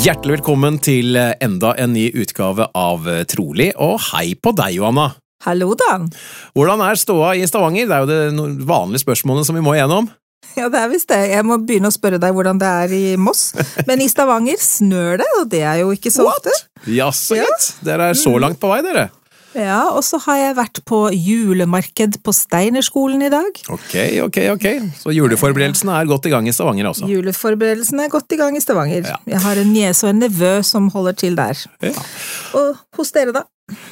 [0.00, 5.10] Hjertelig velkommen til enda en ny utgave av Trolig, og hei på deg, Johanna.
[5.44, 6.08] Hallo, Dan.
[6.56, 7.88] Hvordan er ståa i Stavanger?
[7.88, 10.10] Det er jo det vanlige spørsmålet som vi må igjennom.
[10.58, 11.18] Ja, det er visst det.
[11.30, 13.52] Jeg må begynne å spørre deg hvordan det er i Moss.
[13.86, 16.50] Men i Stavanger snør det, og det er jo ikke så ofte.
[16.90, 17.44] Jaså, Ja.
[17.46, 17.68] gitt.
[17.86, 19.04] Dere er så langt på vei, dere.
[19.54, 23.62] Ja, Og så har jeg vært på julemarked på Steinerskolen i dag.
[23.72, 23.94] Ok,
[24.26, 24.66] ok, ok.
[25.00, 27.08] Så juleforberedelsene er godt i gang i Stavanger, også?
[27.10, 29.08] Juleforberedelsene er godt i gang i Stavanger.
[29.10, 29.16] Ja.
[29.34, 31.64] Jeg har en niese og en nevø som holder til der.
[31.82, 31.94] Ja.
[32.60, 33.46] Og hos dere, da?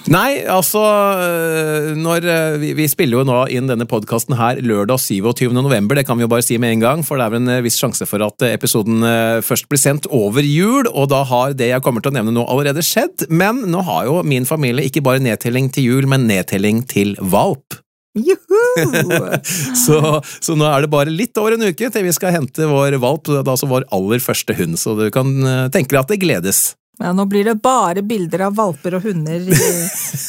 [0.09, 5.01] Nei, altså øh, når, øh, vi, vi spiller jo nå inn denne podkasten her lørdag
[5.03, 5.51] 27.
[5.53, 7.55] november, det kan vi jo bare si med en gang, for det er vel en
[7.59, 9.05] øh, viss sjanse for at episoden
[9.45, 12.47] først blir sendt over jul, og da har det jeg kommer til å nevne nå
[12.49, 13.27] allerede skjedd.
[13.29, 17.77] Men nå har jo min familie ikke bare nedtelling til jul, men nedtelling til valp.
[18.19, 18.63] Juhu!
[19.85, 19.99] Så,
[20.43, 23.29] så nå er det bare litt over en uke til vi skal hente vår valp,
[23.29, 25.31] det er altså vår aller første hund, så du kan
[25.75, 26.63] tenke deg at det gledes.
[26.99, 29.59] Ja, nå blir det bare bilder av valper og hunder i,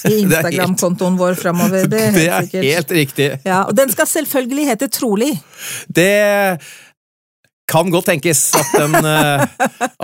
[0.09, 1.87] i Instagram-kontoen vår framover.
[1.89, 2.67] Det Det er sikkert.
[2.67, 3.29] helt riktig.
[3.47, 5.31] Ja, og den skal selvfølgelig hete Trolig.
[5.89, 6.59] Det
[7.69, 9.43] kan godt tenkes at, den, eh,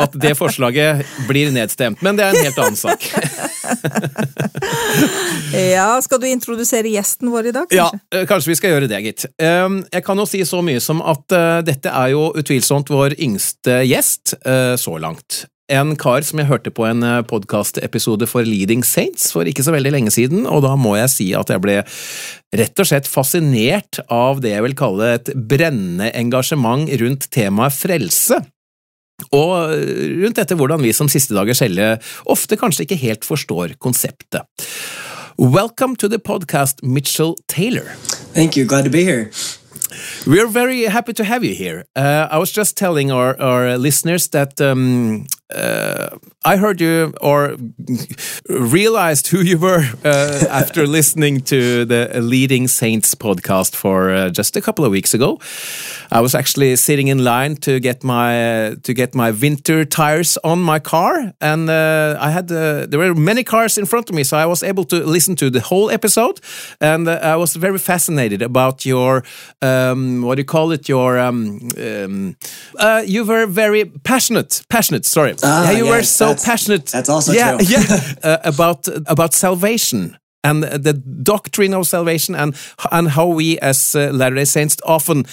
[0.06, 3.08] at det forslaget blir nedstemt, men det er en helt annen sak.
[5.56, 8.20] Ja, Skal du introdusere gjesten vår i dag, Ja, kanskje?
[8.20, 9.26] Ja, kanskje vi skal gjøre det, gitt.
[9.42, 13.16] Um, Jeg kan jo si så mye som at eh, dette er jo utvilsomt vår
[13.22, 15.46] yngste gjest eh, så langt.
[15.66, 19.96] En kar som jeg hørte på en podkastepisode for Leading Saints for ikke så veldig
[19.96, 21.80] lenge siden, og da må jeg si at jeg ble
[22.54, 28.38] rett og slett fascinert av det jeg vil kalle et brennende engasjement rundt temaet frelse.
[29.34, 29.74] Og
[30.22, 31.98] rundt dette hvordan vi som siste dagers hellige
[32.30, 34.46] ofte kanskje ikke helt forstår konseptet.
[35.42, 37.96] Welcome to the podcast, Mitchell Taylor.
[38.38, 38.68] Thank you.
[38.70, 39.32] Glad to be here.
[40.28, 41.86] We're very happy to have you here.
[41.96, 47.56] Uh, I was just telling our, our listeners that um, uh, I heard you or
[48.50, 54.56] realized who you were uh, after listening to the Leading Saints podcast for uh, just
[54.56, 55.40] a couple of weeks ago.
[56.12, 60.60] I was actually sitting in line to get my to get my winter tires on
[60.60, 64.24] my car, and uh, I had uh, there were many cars in front of me,
[64.24, 66.40] so I was able to listen to the whole episode,
[66.82, 69.24] and uh, I was very fascinated about your
[69.62, 70.90] um, what do you call it?
[70.90, 72.36] Your um, um,
[72.80, 75.06] uh, you were very passionate, passionate.
[75.06, 76.86] Sorry, Ah, yeah, you were so that's- passionate.
[76.88, 77.68] that's also yeah, true.
[77.68, 82.54] yeah, uh, about about salvation and the doctrine of salvation and
[82.92, 85.26] and how we as uh, Latter-day Saints often,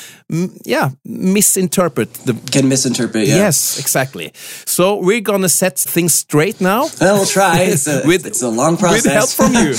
[0.65, 2.35] yeah, misinterpret the.
[2.51, 3.27] Can misinterpret.
[3.29, 3.37] Yeah.
[3.47, 4.33] Yes, exactly.
[4.67, 6.89] So we're gonna set things straight now.
[7.01, 7.61] Well, we'll try.
[7.73, 9.05] It's a, With- it's a long process.
[9.05, 9.75] With help from you.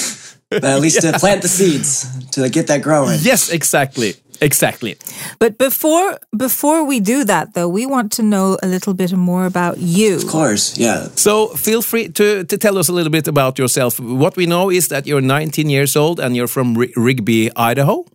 [0.50, 3.18] but at least to plant the seeds to get that growing.
[3.24, 4.96] yes, exactly, exactly.
[5.40, 9.46] But before before we do that, though, we want to know a little bit more
[9.46, 10.16] about you.
[10.16, 10.78] Of course.
[10.78, 11.08] Yeah.
[11.16, 14.00] So feel free to, to tell us a little bit about yourself.
[14.00, 18.06] What we know is that you're 19 years old and you're from R- Rigby, Idaho,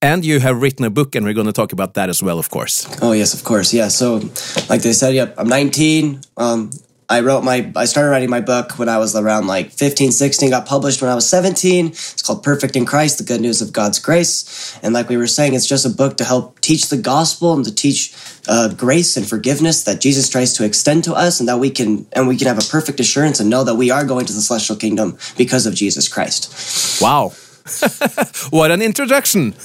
[0.00, 2.38] and you have written a book, and we're going to talk about that as well,
[2.38, 2.86] of course.
[3.02, 3.72] Oh yes, of course.
[3.74, 3.88] Yeah.
[3.88, 4.20] So,
[4.68, 5.34] like they said, yep.
[5.38, 6.20] I'm 19.
[6.36, 6.70] Um,
[7.10, 7.70] I wrote my.
[7.74, 10.50] I started writing my book when I was around like 15, 16.
[10.50, 11.88] Got published when I was 17.
[11.88, 14.78] It's called Perfect in Christ: The Good News of God's Grace.
[14.80, 17.64] And like we were saying, it's just a book to help teach the gospel and
[17.64, 18.14] to teach
[18.46, 22.06] uh, grace and forgiveness that Jesus tries to extend to us, and that we can
[22.12, 24.40] and we can have a perfect assurance and know that we are going to the
[24.40, 27.02] celestial kingdom because of Jesus Christ.
[27.02, 27.32] Wow.
[28.50, 29.54] what an introduction.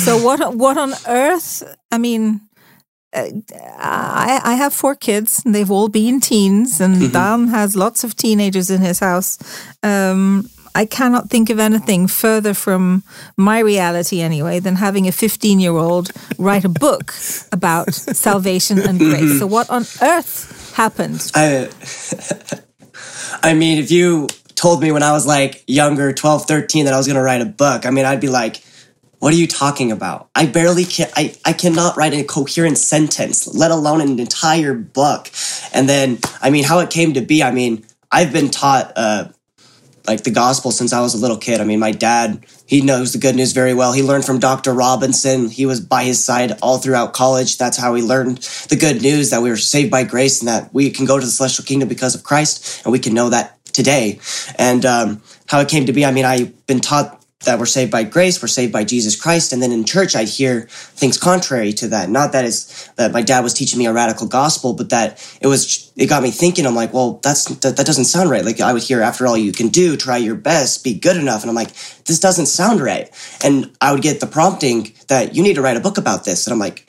[0.00, 1.62] So what what on earth?
[1.90, 2.40] I mean,
[3.12, 3.30] Uh,
[3.78, 5.42] I I have four kids.
[5.44, 7.12] And they've all been teens, and mm-hmm.
[7.12, 9.38] Dan has lots of teenagers in his house.
[9.82, 13.02] Um, I cannot think of anything further from
[13.36, 17.12] my reality, anyway, than having a 15 year old write a book
[17.52, 19.22] about salvation and grace.
[19.22, 19.38] Mm-hmm.
[19.38, 21.30] So, what on earth happened?
[21.34, 21.68] I,
[23.42, 26.98] I mean, if you told me when I was like younger, 12, 13, that I
[26.98, 28.62] was going to write a book, I mean, I'd be like,
[29.20, 30.28] what are you talking about?
[30.34, 35.30] I barely can I, I cannot write a coherent sentence, let alone an entire book.
[35.72, 39.28] And then, I mean, how it came to be, I mean, I've been taught uh,
[40.06, 41.60] like the gospel since I was a little kid.
[41.60, 43.92] I mean, my dad, he knows the good news very well.
[43.92, 44.72] He learned from Dr.
[44.72, 45.50] Robinson.
[45.50, 47.58] He was by his side all throughout college.
[47.58, 48.38] That's how he learned
[48.70, 51.24] the good news that we were saved by grace and that we can go to
[51.24, 52.82] the celestial kingdom because of Christ.
[52.84, 54.18] And we can know that today.
[54.58, 57.90] And um, how it came to be, I mean, I've been taught that we're saved
[57.90, 59.52] by grace, we're saved by Jesus Christ.
[59.52, 62.10] And then in church, I'd hear things contrary to that.
[62.10, 65.46] Not that it's that my dad was teaching me a radical gospel, but that it
[65.46, 66.66] was, it got me thinking.
[66.66, 68.44] I'm like, well, that's, that, that doesn't sound right.
[68.44, 71.40] Like I would hear after all you can do, try your best, be good enough.
[71.42, 71.72] And I'm like,
[72.04, 73.08] this doesn't sound right.
[73.42, 76.46] And I would get the prompting that you need to write a book about this.
[76.46, 76.86] And I'm like,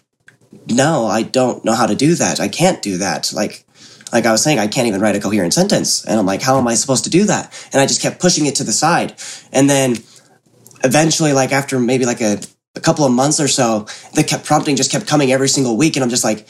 [0.67, 2.41] no, I don't know how to do that.
[2.41, 3.31] I can't do that.
[3.33, 3.65] Like,
[4.11, 6.03] like I was saying, I can't even write a coherent sentence.
[6.03, 7.69] And I'm like, how am I supposed to do that?
[7.71, 9.15] And I just kept pushing it to the side.
[9.53, 9.95] And then
[10.83, 12.39] eventually, like after maybe like a,
[12.75, 15.95] a couple of months or so, the kept prompting just kept coming every single week.
[15.95, 16.47] And I'm just like,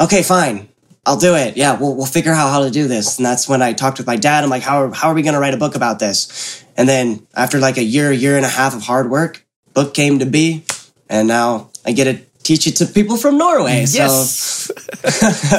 [0.00, 0.68] okay, fine.
[1.06, 1.56] I'll do it.
[1.56, 3.16] Yeah, we'll, we'll figure out how to do this.
[3.18, 4.44] And that's when I talked with my dad.
[4.44, 6.64] I'm like, how are, how are we going to write a book about this?
[6.76, 10.18] And then after like a year, year and a half of hard work, book came
[10.18, 10.64] to be.
[11.08, 13.84] And now I get to teach it to people from Norway.
[13.86, 14.70] Yes.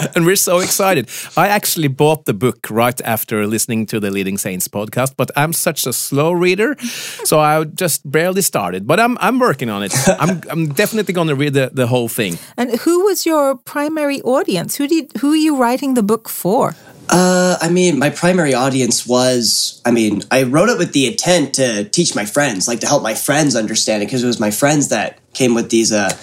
[0.15, 1.07] and we're so excited.
[1.37, 5.53] I actually bought the book right after listening to the Leading Saints podcast, but I'm
[5.53, 6.75] such a slow reader,
[7.23, 8.87] so I just barely started.
[8.87, 9.93] But I'm I'm working on it.
[10.07, 12.39] I'm I'm definitely going to read the, the whole thing.
[12.57, 14.77] And who was your primary audience?
[14.79, 16.73] Who did who are you writing the book for?
[17.11, 21.55] Uh, I mean, my primary audience was, I mean, I wrote it with the intent
[21.55, 24.51] to teach my friends, like to help my friends understand it, because it was my
[24.51, 26.15] friends that came with these uh,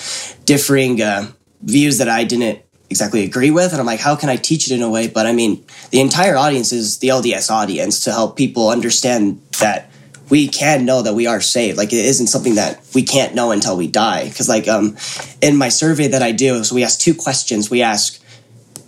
[0.45, 3.73] differing uh, views that I didn't exactly agree with.
[3.73, 5.09] And I'm like, how can I teach it in a way?
[5.09, 9.91] But I mean, the entire audience is the LDS audience to help people understand that
[10.29, 11.79] we can know that we are saved.
[11.79, 14.29] Like it isn't something that we can't know until we die.
[14.29, 14.97] Because like um,
[15.41, 17.71] in my survey that I do, so we ask two questions.
[17.71, 18.21] We ask,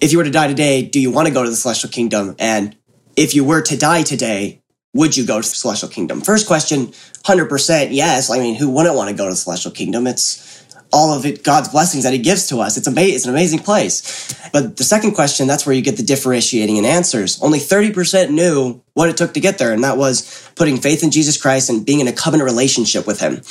[0.00, 2.36] if you were to die today, do you want to go to the celestial kingdom?
[2.38, 2.76] And
[3.16, 4.62] if you were to die today,
[4.94, 6.20] would you go to the celestial kingdom?
[6.20, 6.88] First question,
[7.24, 8.30] 100% yes.
[8.30, 10.06] I mean, who wouldn't want to go to the celestial kingdom?
[10.06, 10.57] It's
[10.93, 12.76] all of it, God's blessings that He gives to us.
[12.76, 13.14] It's amazing.
[13.14, 14.35] It's an amazing place.
[14.52, 17.40] But the second question, that's where you get the differentiating in answers.
[17.43, 19.73] Only 30% knew what it took to get there.
[19.73, 23.20] And that was putting faith in Jesus Christ and being in a covenant relationship with
[23.20, 23.43] Him.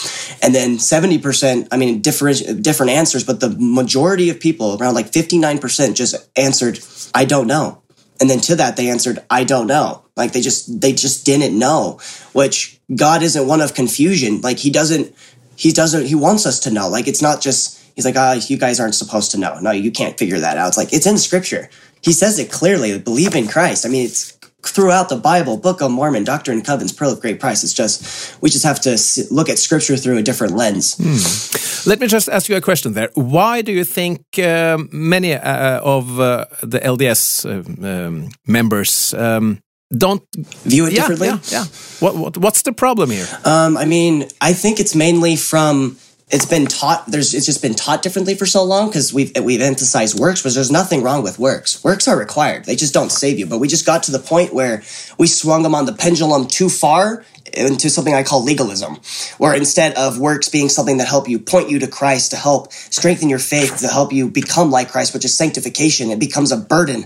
[0.42, 5.12] And then 70%, I mean, different, different answers, but the majority of people, around like
[5.12, 6.80] 59%, just answered,
[7.14, 7.82] I don't know.
[8.20, 10.04] And then to that, they answered, I don't know.
[10.16, 12.00] Like they just, they just didn't know,
[12.34, 14.42] which God isn't one of confusion.
[14.42, 15.14] Like He doesn't,
[15.58, 16.88] he doesn't he wants us to know.
[16.88, 19.60] Like it's not just he's like ah oh, you guys aren't supposed to know.
[19.60, 20.70] No you can't figure that out.
[20.70, 21.70] It's like it's in scripture.
[22.02, 22.98] He says it clearly.
[23.00, 23.86] Believe in christ.
[23.86, 27.40] I mean it's throughout the bible book of mormon doctrine and covenants pearl of great
[27.40, 27.64] price.
[27.64, 28.98] It's just we just have to
[29.32, 30.96] look at scripture through a different lens.
[30.98, 31.90] Hmm.
[31.90, 33.10] let me just ask you a question there.
[33.16, 39.60] Why do you think uh, many uh, of uh, the lds um, um, members um,
[39.96, 40.24] don't
[40.64, 41.28] view it yeah, differently.
[41.28, 41.66] Yeah, yeah.
[42.00, 43.28] What, what what's the problem here?
[43.46, 45.98] Um, I mean, I think it's mainly from
[46.30, 47.06] it's been taught.
[47.08, 50.54] There's it's just been taught differently for so long because we've we've emphasized works, but
[50.54, 51.82] there's nothing wrong with works.
[51.86, 52.66] Works are required.
[52.66, 53.46] They just don't save you.
[53.46, 54.84] But we just got to the point where
[55.18, 58.98] we swung them on the pendulum too far into something I call legalism,
[59.38, 62.74] where instead of works being something that help you point you to Christ, to help
[62.74, 66.58] strengthen your faith, to help you become like Christ, which is sanctification, it becomes a
[66.58, 67.04] burden.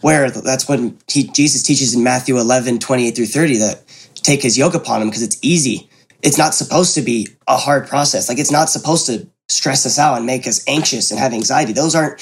[0.00, 3.82] Where that's when he, Jesus teaches in Matthew 11, 28 through 30 that
[4.16, 5.88] take his yoke upon him because it's easy.
[6.22, 8.28] It's not supposed to be a hard process.
[8.28, 11.72] Like it's not supposed to stress us out and make us anxious and have anxiety.
[11.72, 12.20] Those aren't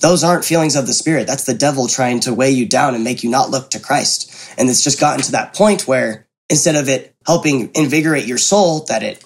[0.00, 1.26] those aren't feelings of the spirit.
[1.26, 4.30] That's the devil trying to weigh you down and make you not look to Christ.
[4.58, 8.84] And it's just gotten to that point where instead of it helping invigorate your soul,
[8.88, 9.24] that it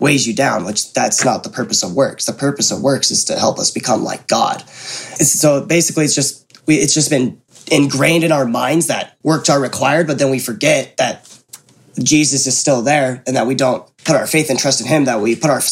[0.00, 2.26] weighs you down, which that's not the purpose of works.
[2.26, 4.68] The purpose of works is to help us become like God.
[4.68, 7.40] so basically, it's just we, it's just been
[7.70, 11.27] ingrained in our minds that works are required, but then we forget that
[12.02, 15.04] Jesus is still there and that we don't put our faith and trust in Him.
[15.04, 15.62] That we put our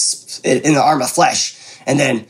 [0.45, 1.57] in the arm of flesh,
[1.87, 2.27] and then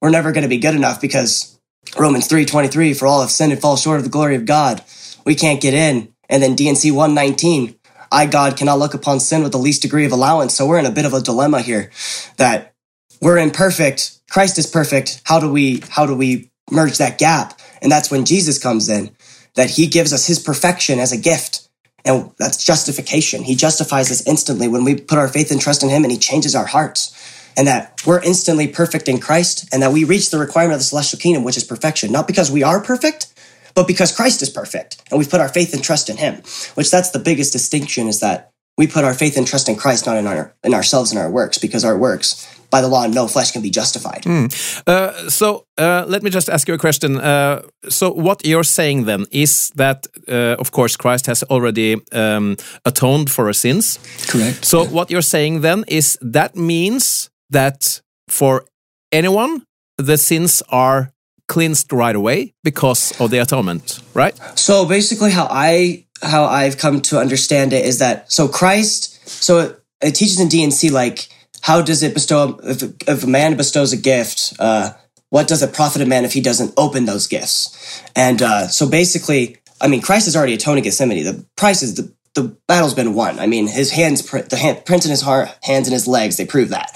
[0.00, 1.58] we're never going to be good enough because
[1.98, 4.46] Romans three twenty three for all have sinned and fall short of the glory of
[4.46, 4.82] God.
[5.24, 6.56] We can't get in, and then
[6.94, 7.76] one nineteen
[8.12, 10.54] I, God, cannot look upon sin with the least degree of allowance.
[10.54, 11.90] So we're in a bit of a dilemma here
[12.36, 12.72] that
[13.20, 14.20] we're imperfect.
[14.30, 15.20] Christ is perfect.
[15.24, 17.60] How do we, how do we merge that gap?
[17.82, 19.14] And that's when Jesus comes in,
[19.54, 21.65] that he gives us his perfection as a gift.
[22.06, 23.42] And that's justification.
[23.42, 26.18] He justifies us instantly when we put our faith and trust in him and he
[26.18, 27.12] changes our hearts.
[27.58, 30.84] And that we're instantly perfect in Christ and that we reach the requirement of the
[30.84, 33.32] celestial kingdom, which is perfection, not because we are perfect,
[33.74, 36.42] but because Christ is perfect and we've put our faith and trust in him,
[36.74, 40.06] which that's the biggest distinction is that we put our faith and trust in Christ,
[40.06, 43.26] not in our in ourselves and our works, because our works, by the law, no
[43.28, 44.22] flesh can be justified.
[44.22, 44.48] Mm.
[44.86, 47.18] Uh, so uh, let me just ask you a question.
[47.18, 52.56] Uh, so what you're saying then is that, uh, of course, Christ has already um,
[52.84, 53.98] atoned for our sins.
[54.28, 54.64] Correct.
[54.64, 58.64] So what you're saying then is that means that for
[59.12, 59.62] anyone,
[59.98, 61.12] the sins are
[61.48, 64.36] cleansed right away because of the atonement, right?
[64.58, 69.58] So basically, how I how I've come to understand it is that so Christ, so
[69.58, 71.28] it, it teaches in D&C like
[71.66, 74.92] how does it bestow if, if a man bestows a gift, uh,
[75.30, 78.00] what does it profit a man if he doesn't open those gifts?
[78.14, 81.24] And uh, so basically, I mean, Christ has already atoned in Gethsemane.
[81.24, 83.40] The price is the the battle's been won.
[83.40, 86.46] I mean, his hands, the hand, prints in his heart, hands and his legs, they
[86.46, 86.92] prove that.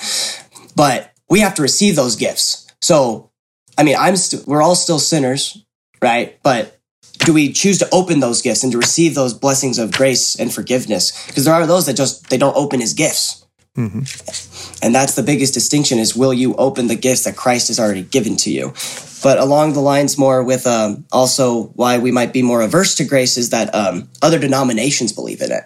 [0.77, 2.71] But we have to receive those gifts.
[2.81, 3.31] So,
[3.77, 5.65] I mean, I'm st- we're all still sinners,
[6.01, 6.39] right?
[6.45, 6.79] But
[7.25, 10.53] do we choose to open those gifts and to receive those blessings of grace and
[10.53, 11.27] forgiveness?
[11.27, 13.41] Because there are those that just they don't open his gifts.
[13.89, 14.85] Mm-hmm.
[14.85, 18.03] And that's the biggest distinction is will you open the gifts that Christ has already
[18.03, 18.73] given to you?
[19.23, 23.05] But along the lines more with um, also why we might be more averse to
[23.05, 25.65] grace is that um, other denominations believe in it.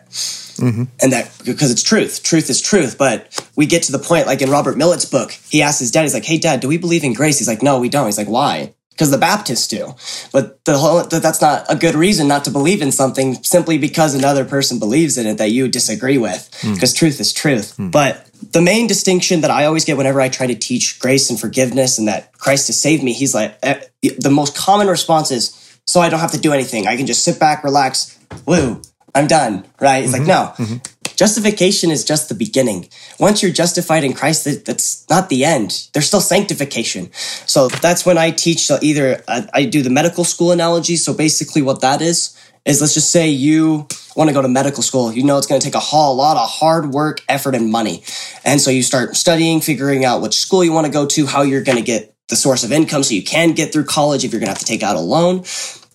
[0.57, 0.85] Mm-hmm.
[1.01, 2.97] And that because it's truth, truth is truth.
[2.99, 6.03] But we get to the point, like in Robert Millett's book, he asks his dad,
[6.03, 7.39] he's like, Hey, dad, do we believe in grace?
[7.39, 8.07] He's like, No, we don't.
[8.07, 8.75] He's like, Why?
[8.95, 9.95] Because the Baptists do.
[10.33, 14.15] But the whole that's not a good reason not to believe in something simply because
[14.15, 16.49] another person believes in it that you disagree with.
[16.63, 16.99] Because mm.
[16.99, 17.77] truth is truth.
[17.77, 17.91] Mm.
[17.91, 21.39] But the main distinction that I always get whenever I try to teach grace and
[21.39, 23.81] forgiveness and that Christ has saved me, he's like eh,
[24.19, 26.87] the most common response is, "So I don't have to do anything.
[26.87, 28.81] I can just sit back, relax, woo,
[29.13, 30.05] I'm done." Right?
[30.05, 30.27] It's mm-hmm.
[30.27, 30.65] like no.
[30.65, 30.77] Mm-hmm.
[31.17, 32.89] Justification is just the beginning.
[33.19, 35.89] Once you're justified in Christ, that's not the end.
[35.93, 37.13] There's still sanctification.
[37.47, 40.97] So that's when I teach either uh, I do the medical school analogy.
[40.97, 44.83] So basically, what that is is let's just say you want to go to medical
[44.83, 45.13] school.
[45.13, 48.03] You know it's going to take a whole lot of hard work, effort, and money.
[48.45, 51.43] And so you start studying, figuring out which school you want to go to, how
[51.43, 54.33] you're going to get the source of income so you can get through college if
[54.33, 55.45] you're going to have to take out a loan.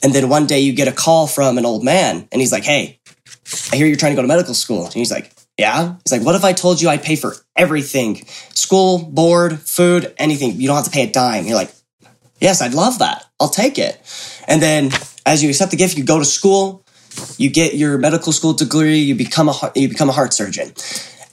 [0.04, 2.64] And then one day you get a call from an old man and he's like,
[2.64, 3.00] Hey,
[3.72, 4.86] I hear you're trying to go to medical school.
[4.86, 5.96] And he's like, yeah.
[6.06, 8.26] He's like, what if I told you I'd pay for everything?
[8.54, 10.60] School, board, food, anything.
[10.60, 11.46] You don't have to pay a dime.
[11.46, 11.72] You're like,
[12.40, 13.26] yes, I'd love that.
[13.40, 14.02] I'll take it.
[14.48, 14.92] And then
[15.26, 16.86] as you accept the gift, you go to school,
[17.38, 20.72] you get your medical school degree, you become a, you become a heart surgeon.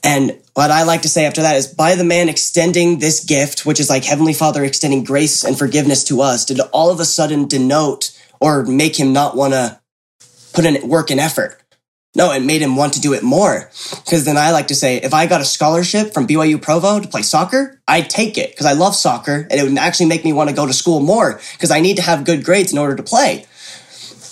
[0.03, 3.65] And what I like to say after that is by the man extending this gift,
[3.65, 7.05] which is like Heavenly Father extending grace and forgiveness to us, did all of a
[7.05, 9.79] sudden denote or make him not want to
[10.53, 11.61] put in work and effort?
[12.17, 13.69] No, it made him want to do it more.
[14.03, 17.07] Because then I like to say, if I got a scholarship from BYU Provo to
[17.07, 20.33] play soccer, I'd take it because I love soccer and it would actually make me
[20.33, 22.95] want to go to school more because I need to have good grades in order
[22.95, 23.45] to play.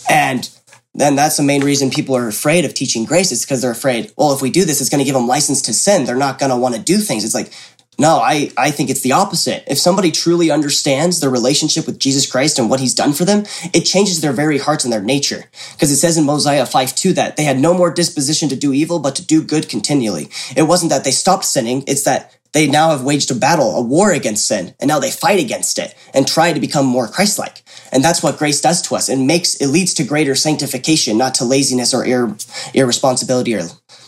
[0.10, 0.50] And
[0.96, 4.12] then that's the main reason people are afraid of teaching grace is because they're afraid,
[4.18, 6.06] well, if we do this, it's going to give them license to sin.
[6.06, 7.24] They're not going to want to do things.
[7.24, 7.54] It's like,
[7.98, 9.64] no, I, I think it's the opposite.
[9.68, 13.46] If somebody truly understands their relationship with Jesus Christ and what he's done for them,
[13.74, 15.46] it changes their very hearts and their nature.
[15.74, 18.74] Because it says in Mosiah 5 2 that they had no more disposition to do
[18.74, 20.30] evil, but to do good continually.
[20.56, 23.82] It wasn't that they stopped sinning, it's that they now have waged a battle, a
[23.82, 27.38] war against sin, and now they fight against it and try to become more Christ
[27.38, 27.64] like.
[27.92, 29.10] And that's what grace does to us.
[29.10, 32.38] It makes, it leads to greater sanctification, not to laziness or ir-
[32.74, 33.64] irresponsibility or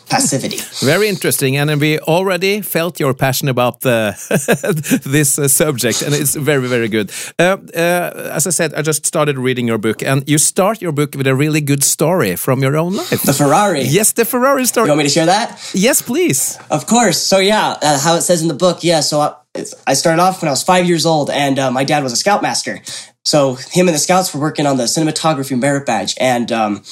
[0.10, 0.58] passivity.
[0.86, 4.16] Very interesting, and we already felt your passion about the,
[5.10, 7.12] this uh, subject, and it's very, very good.
[7.40, 10.92] Uh, uh, as I said, I just started reading your book, and you start your
[10.92, 13.22] book with a really good story from your own life.
[13.24, 13.82] The Ferrari.
[13.82, 14.88] Yes, the Ferrari story.
[14.88, 15.72] You want me to share that?
[15.74, 16.58] Yes, please.
[16.70, 17.22] Of course.
[17.22, 18.84] So yeah, uh, how it says in the book.
[18.84, 19.02] Yeah.
[19.02, 19.36] So I,
[19.86, 22.18] I started off when I was five years old, and uh, my dad was a
[22.18, 22.80] scoutmaster.
[23.26, 26.84] So him and the scouts were working on the cinematography merit badge, and um,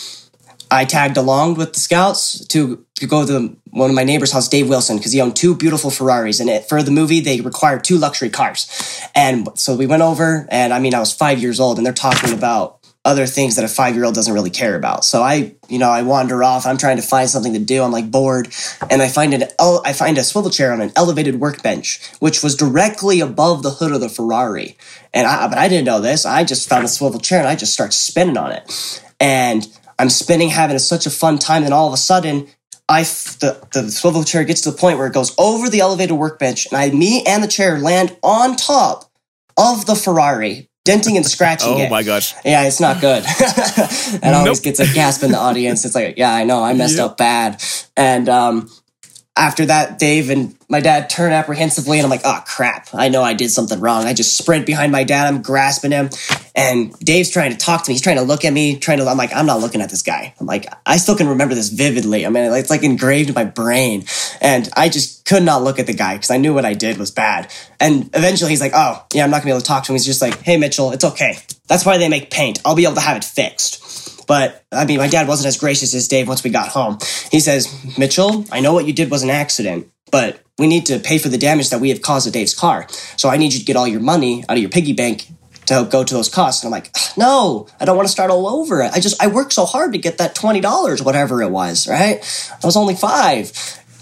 [0.71, 4.47] I tagged along with the scouts to, to go to one of my neighbor's house,
[4.47, 6.39] Dave Wilson, because he owned two beautiful Ferraris.
[6.39, 9.01] And it, for the movie, they required two luxury cars.
[9.13, 11.93] And so we went over, and I mean, I was five years old, and they're
[11.93, 15.05] talking about other things that a five year old doesn't really care about.
[15.05, 16.65] So I, you know, I wander off.
[16.65, 17.83] I'm trying to find something to do.
[17.83, 18.47] I'm like bored,
[18.89, 22.55] and I find an I find a swivel chair on an elevated workbench, which was
[22.55, 24.75] directly above the hood of the Ferrari.
[25.13, 26.25] And I, but I didn't know this.
[26.25, 29.67] I just found a swivel chair, and I just start spinning on it, and
[29.99, 31.63] I'm spinning, having such a fun time.
[31.63, 32.47] And all of a sudden,
[32.87, 36.15] I the, the swivel chair gets to the point where it goes over the elevated
[36.17, 39.11] workbench, and I, me and the chair land on top
[39.57, 41.75] of the Ferrari denting and scratching it.
[41.81, 41.89] Oh it.
[41.89, 42.35] my gosh.
[42.45, 43.23] Yeah, it's not good.
[44.21, 45.83] and always gets a gasp in the audience.
[45.83, 47.05] It's like, yeah, I know, I messed Yeah.
[47.05, 47.61] up bad.
[47.97, 48.69] And um,
[49.37, 53.21] after that, Dave and my dad turn apprehensively, and I'm like, oh crap, I know
[53.21, 54.05] I did something wrong.
[54.05, 56.09] I just sprint behind my dad, I'm grasping him,
[56.55, 57.95] and Dave's trying to talk to me.
[57.95, 59.07] He's trying to look at me, trying to.
[59.07, 60.33] I'm like, I'm not looking at this guy.
[60.39, 62.25] I'm like, I still can remember this vividly.
[62.25, 64.05] I mean, it's like engraved in my brain,
[64.39, 66.97] and I just could not look at the guy because I knew what I did
[66.97, 67.51] was bad.
[67.79, 69.95] And eventually, he's like, oh yeah, I'm not gonna be able to talk to him.
[69.95, 71.37] He's just like, hey Mitchell, it's okay.
[71.67, 72.61] That's why they make paint.
[72.63, 74.04] I'll be able to have it fixed.
[74.27, 76.97] But I mean, my dad wasn't as gracious as Dave once we got home.
[77.31, 80.99] He says, Mitchell, I know what you did was an accident, but we need to
[80.99, 82.87] pay for the damage that we have caused to Dave's car.
[83.17, 85.27] So I need you to get all your money out of your piggy bank
[85.65, 86.63] to help go to those costs.
[86.63, 88.83] And I'm like, no, I don't want to start all over.
[88.83, 92.17] I just, I worked so hard to get that $20, whatever it was, right?
[92.51, 93.51] I was only five.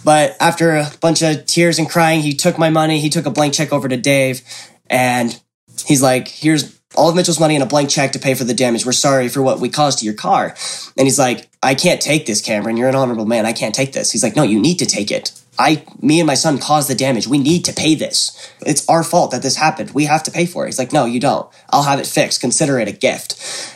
[0.04, 3.00] But after a bunch of tears and crying, he took my money.
[3.00, 4.42] He took a blank check over to Dave
[4.88, 5.40] and
[5.86, 8.54] he's like, here's all of Mitchell's money and a blank check to pay for the
[8.54, 8.86] damage.
[8.86, 10.56] We're sorry for what we caused to your car.
[10.98, 12.78] And he's like, I can't take this, Cameron.
[12.78, 13.46] You're an honorable man.
[13.46, 14.12] I can't take this.
[14.12, 15.32] He's like, no, you need to take it.
[15.58, 17.28] I, me and my son caused the damage.
[17.28, 18.52] We need to pay this.
[18.66, 19.92] It's our fault that this happened.
[19.92, 20.70] We have to pay for it.
[20.70, 21.48] He's like, no, you don't.
[21.70, 22.42] I'll have it fixed.
[22.42, 23.36] Consider it a gift.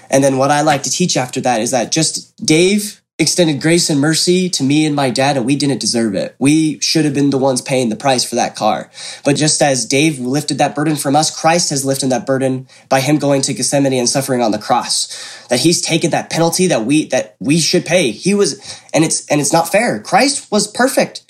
[0.09, 3.89] And then what I like to teach after that is that just Dave extended grace
[3.89, 6.35] and mercy to me and my dad, and we didn't deserve it.
[6.37, 8.91] We should have been the ones paying the price for that car.
[9.23, 12.99] But just as Dave lifted that burden from us, Christ has lifted that burden by
[12.99, 15.45] him going to Gethsemane and suffering on the cross.
[15.49, 18.11] That he's taken that penalty that we that we should pay.
[18.11, 19.99] He was and it's and it's not fair.
[19.99, 21.23] Christ was perfect.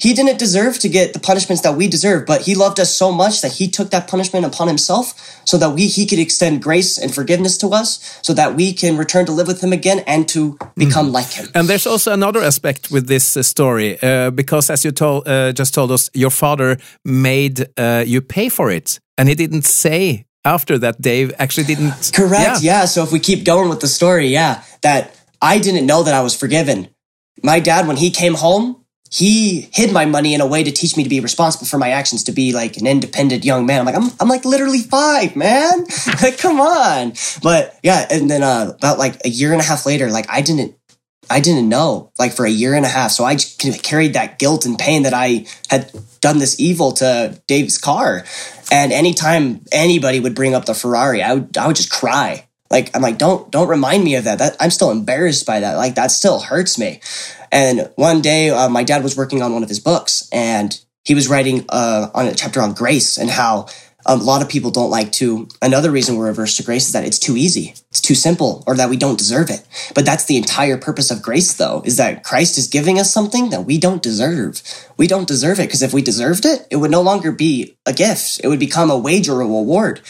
[0.00, 3.10] He didn't deserve to get the punishments that we deserve, but he loved us so
[3.10, 5.14] much that he took that punishment upon himself
[5.44, 8.96] so that we he could extend grace and forgiveness to us so that we can
[8.96, 11.48] return to live with him again and to become like him.
[11.54, 15.52] And there's also another aspect with this uh, story, uh, because as you told, uh,
[15.52, 20.26] just told us, your father made uh, you pay for it, and he didn't say
[20.44, 21.00] after that.
[21.00, 22.12] Dave actually didn't.
[22.14, 22.62] Correct.
[22.62, 22.84] Yeah.
[22.86, 26.22] So if we keep going with the story, yeah, that I didn't know that I
[26.22, 26.88] was forgiven.
[27.42, 30.96] My dad, when he came home, he hid my money in a way to teach
[30.96, 33.80] me to be responsible for my actions, to be like an independent young man.
[33.80, 35.86] I'm like, I'm, I'm like literally five, man.
[36.22, 37.14] like, come on.
[37.42, 40.42] But yeah, and then uh, about like a year and a half later, like I
[40.42, 40.74] didn't
[41.30, 43.10] I didn't know like for a year and a half.
[43.10, 47.40] So I just carried that guilt and pain that I had done this evil to
[47.46, 48.24] Dave's car.
[48.70, 52.46] And anytime anybody would bring up the Ferrari, I would I would just cry.
[52.70, 54.38] Like I'm like, don't don't remind me of that.
[54.38, 55.74] That I'm still embarrassed by that.
[55.74, 57.00] Like that still hurts me.
[57.50, 61.14] And one day, uh, my dad was working on one of his books, and he
[61.14, 63.66] was writing uh, on a chapter on grace and how
[64.06, 65.48] a lot of people don't like to.
[65.60, 68.74] Another reason we're averse to grace is that it's too easy, it's too simple, or
[68.76, 69.66] that we don't deserve it.
[69.94, 73.50] But that's the entire purpose of grace, though, is that Christ is giving us something
[73.50, 74.62] that we don't deserve.
[74.96, 77.92] We don't deserve it because if we deserved it, it would no longer be a
[77.92, 78.40] gift.
[78.42, 80.00] It would become a wage or a reward,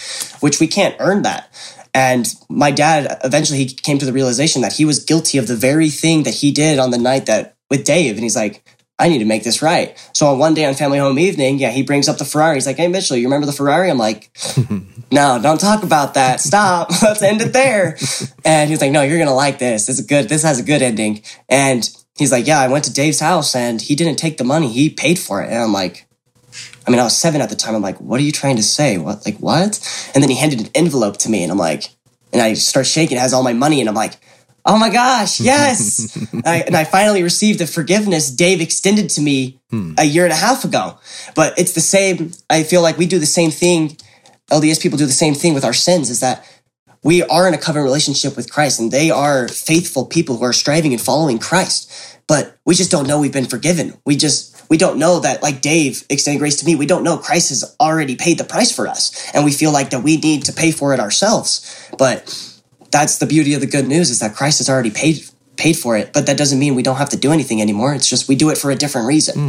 [0.40, 1.52] which we can't earn that.
[1.98, 5.56] And my dad eventually he came to the realization that he was guilty of the
[5.56, 8.14] very thing that he did on the night that with Dave.
[8.14, 8.62] And he's like,
[9.00, 9.98] I need to make this right.
[10.12, 12.54] So on one day on family home evening, yeah, he brings up the Ferrari.
[12.54, 13.90] He's like, Hey Mitchell, you remember the Ferrari?
[13.90, 14.30] I'm like,
[15.10, 16.40] No, don't talk about that.
[16.40, 16.90] Stop.
[17.02, 17.96] Let's end it there.
[18.44, 19.86] And he's like, No, you're gonna like this.
[19.86, 20.28] This is good.
[20.28, 21.22] This has a good ending.
[21.48, 24.68] And he's like, Yeah, I went to Dave's house and he didn't take the money.
[24.68, 25.50] He paid for it.
[25.50, 26.07] And I'm like,
[26.88, 27.74] I mean, I was seven at the time.
[27.74, 28.96] I'm like, what are you trying to say?
[28.96, 29.78] What, like, what?
[30.14, 31.90] And then he handed an envelope to me, and I'm like,
[32.32, 33.18] and I start shaking.
[33.18, 34.14] It has all my money, and I'm like,
[34.64, 36.16] oh my gosh, yes!
[36.32, 39.92] and, I, and I finally received the forgiveness Dave extended to me hmm.
[39.98, 40.98] a year and a half ago.
[41.34, 42.32] But it's the same.
[42.48, 43.98] I feel like we do the same thing.
[44.50, 46.08] LDS people do the same thing with our sins.
[46.08, 46.42] Is that
[47.04, 50.54] we are in a covenant relationship with Christ, and they are faithful people who are
[50.54, 51.92] striving and following Christ.
[52.26, 53.92] But we just don't know we've been forgiven.
[54.06, 56.76] We just we don't know that, like Dave extended grace to me.
[56.76, 59.90] We don't know Christ has already paid the price for us, and we feel like
[59.90, 61.90] that we need to pay for it ourselves.
[61.98, 62.34] But
[62.90, 65.96] that's the beauty of the good news is that Christ has already paid paid for
[65.96, 66.12] it.
[66.12, 67.92] But that doesn't mean we don't have to do anything anymore.
[67.94, 69.48] It's just we do it for a different reason.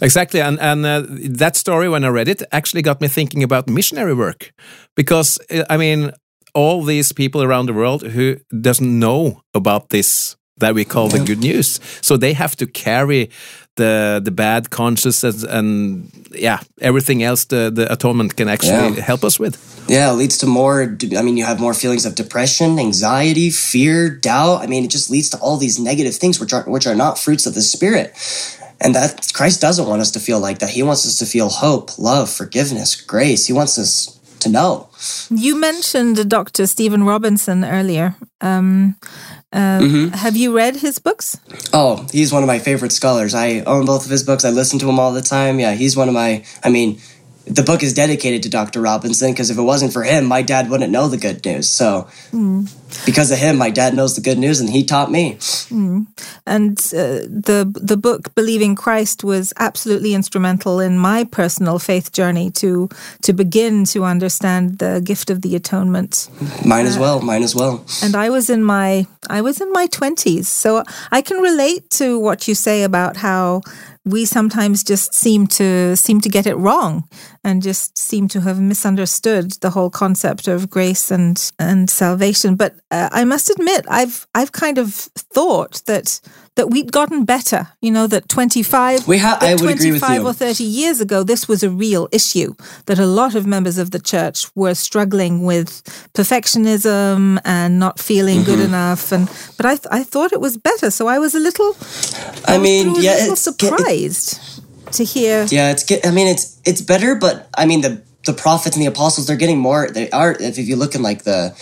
[0.00, 1.02] Exactly, and and uh,
[1.38, 4.52] that story when I read it actually got me thinking about missionary work,
[4.96, 6.12] because uh, I mean
[6.54, 11.18] all these people around the world who doesn't know about this that we call the
[11.24, 13.30] good news, so they have to carry
[13.76, 19.04] the the bad conscience and yeah everything else the the atonement can actually Yeah.
[19.06, 19.54] help us with.
[19.88, 20.82] Yeah, it leads to more.
[21.18, 24.62] I mean, you have more feelings of depression, anxiety, fear, doubt.
[24.62, 27.18] I mean, it just leads to all these negative things, which are which are not
[27.18, 28.12] fruits of the spirit.
[28.82, 30.70] And that Christ doesn't want us to feel like that.
[30.70, 33.46] He wants us to feel hope, love, forgiveness, grace.
[33.46, 34.88] He wants us to know.
[35.30, 36.66] You mentioned Dr.
[36.66, 38.16] Stephen Robinson earlier.
[38.40, 38.96] Um,
[39.52, 41.38] uh, Have you read his books?
[41.72, 43.34] Oh, he's one of my favorite scholars.
[43.34, 44.44] I own both of his books.
[44.44, 45.58] I listen to him all the time.
[45.58, 46.44] Yeah, he's one of my.
[46.62, 47.00] I mean,
[47.50, 48.80] the book is dedicated to Dr.
[48.80, 51.68] Robinson because if it wasn't for him, my dad wouldn't know the good news.
[51.68, 52.64] So, hmm.
[53.04, 55.38] because of him, my dad knows the good news, and he taught me.
[55.68, 56.02] Hmm.
[56.46, 62.50] And uh, the the book Believing Christ was absolutely instrumental in my personal faith journey
[62.52, 62.88] to
[63.22, 66.30] to begin to understand the gift of the atonement.
[66.64, 67.20] Mine as uh, well.
[67.20, 67.84] Mine as well.
[68.02, 72.18] And I was in my I was in my twenties, so I can relate to
[72.18, 73.62] what you say about how
[74.04, 77.08] we sometimes just seem to seem to get it wrong
[77.44, 82.56] and just seem to have misunderstood the whole concept of grace and and salvation.
[82.56, 84.94] But uh, I must admit, I've I've kind of
[85.34, 86.20] thought that
[86.56, 87.68] that we'd gotten better.
[87.80, 90.26] You know, that twenty five We ha- I would agree with you.
[90.26, 92.54] or thirty years ago, this was a real issue.
[92.86, 95.82] That a lot of members of the church were struggling with
[96.14, 98.74] perfectionism and not feeling good Mm-hmm.
[98.74, 99.12] enough.
[99.12, 101.74] And but I th- I thought it was better, so I was a little.
[102.46, 104.38] I was mean, a little yeah, it's get- it- surprised
[104.92, 105.46] to hear.
[105.50, 106.04] Yeah, it's get.
[106.06, 109.36] I mean, it's it's better, but I mean the the prophets and the apostles they're
[109.44, 109.88] getting more.
[109.90, 111.52] They are if you look in like the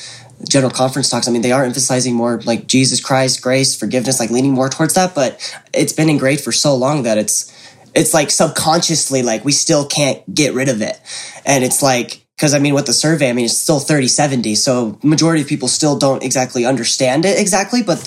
[0.48, 1.29] general conference talks.
[1.29, 4.94] I mean, they are emphasizing more like Jesus Christ, grace, forgiveness, like leaning more towards
[4.94, 5.14] that.
[5.14, 7.53] But it's been ingrained for so long that it's
[7.94, 11.01] it's like subconsciously like we still can't get rid of it,
[11.44, 12.24] and it's like.
[12.37, 14.55] Because I mean, with the survey, I mean, it's still 30 70.
[14.55, 17.83] So, majority of people still don't exactly understand it exactly.
[17.83, 17.98] But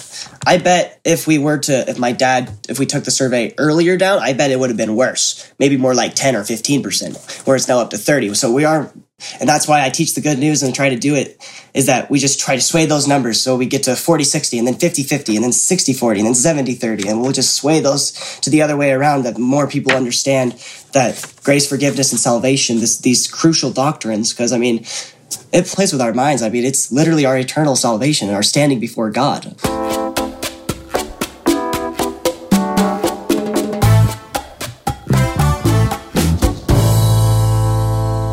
[0.47, 3.97] I bet if we were to, if my dad, if we took the survey earlier
[3.97, 5.51] down, I bet it would have been worse.
[5.59, 8.33] Maybe more like 10 or 15%, where it's now up to 30.
[8.35, 8.89] So we are,
[9.39, 11.37] and that's why I teach the good news and try to do it,
[11.73, 13.41] is that we just try to sway those numbers.
[13.41, 16.27] So we get to 40 60, and then 50 50, and then 60 40, and
[16.27, 17.07] then 70 30.
[17.07, 20.53] And we'll just sway those to the other way around that more people understand
[20.93, 24.85] that grace, forgiveness, and salvation, this, these crucial doctrines, because I mean,
[25.51, 26.41] it plays with our minds.
[26.41, 29.55] I mean, it's literally our eternal salvation, our standing before God.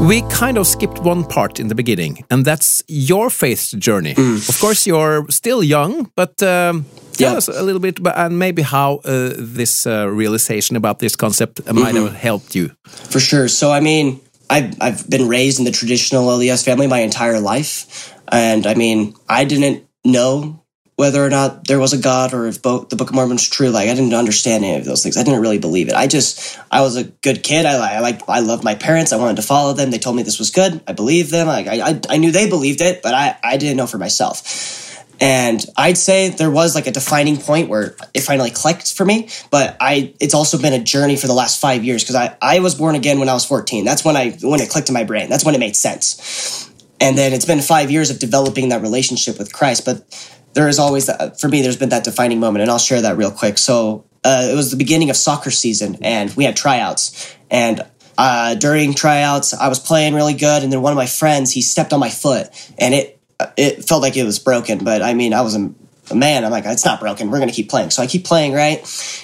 [0.09, 4.15] We kind of skipped one part in the beginning, and that's your faith journey.
[4.17, 7.37] Of course, you're still young, but um, tell Yeah.
[7.37, 11.61] us a little bit, about, and maybe how uh, this uh, realization about this concept
[11.71, 12.71] might have helped you.
[13.11, 13.49] For sure.
[13.49, 14.19] So, I mean,
[14.49, 18.15] I've, I've been raised in the traditional LDS family my entire life.
[18.33, 20.58] And I mean, I didn't know
[20.99, 23.49] whether or not there was a God or if bo- the Book of Mormon was
[23.49, 23.69] true.
[23.69, 25.17] Like, I didn't understand any of those things.
[25.17, 25.95] I didn't really believe it.
[25.95, 27.67] I just, I was a good kid.
[27.67, 29.13] I, I like, I loved my parents.
[29.13, 29.93] I wanted to follow them.
[29.93, 30.81] They told me this was good.
[30.89, 31.47] I believed them.
[31.47, 35.07] Like, I, I, I knew they believed it, but I, I didn't know for myself.
[35.21, 39.29] And I'd say there was like a defining point where it finally clicked for me.
[39.53, 42.59] But I, it's also been a journey for the last five years because I, I
[42.59, 43.85] was born again when I was 14.
[43.85, 45.31] That's when I, when it clicked in my brain.
[45.31, 46.69] That's when it made sense.
[47.01, 49.85] And then it's been five years of developing that relationship with Christ.
[49.85, 52.63] But there is always for me, there's been that defining moment.
[52.63, 53.59] And I'll share that real quick.
[53.59, 57.35] So uh, it was the beginning of soccer season and we had tryouts.
[57.51, 60.65] And uh, during tryouts, I was playing really good.
[60.65, 63.21] And then one of my friends, he stepped on my foot and it,
[63.57, 65.73] it felt like it was broken, but I mean, I was a,
[66.11, 66.45] a man.
[66.45, 67.31] I'm like, it's not broken.
[67.31, 67.91] We're gonna keep playing.
[67.91, 68.81] So I keep playing, right?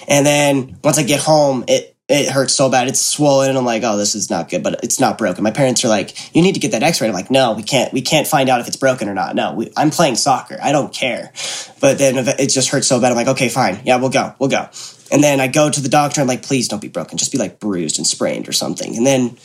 [0.07, 2.87] And then once I get home, it it hurts so bad.
[2.87, 4.61] It's swollen, and I'm like, oh, this is not good.
[4.61, 5.43] But it's not broken.
[5.43, 7.07] My parents are like, you need to get that X-ray.
[7.07, 7.91] I'm like, no, we can't.
[7.91, 9.35] We can't find out if it's broken or not.
[9.35, 10.57] No, we, I'm playing soccer.
[10.61, 11.31] I don't care.
[11.79, 13.11] But then it just hurts so bad.
[13.11, 13.79] I'm like, okay, fine.
[13.85, 14.35] Yeah, we'll go.
[14.37, 14.69] We'll go.
[15.11, 16.21] And then I go to the doctor.
[16.21, 17.17] I'm like, please don't be broken.
[17.17, 18.95] Just be like bruised and sprained or something.
[18.95, 19.37] And then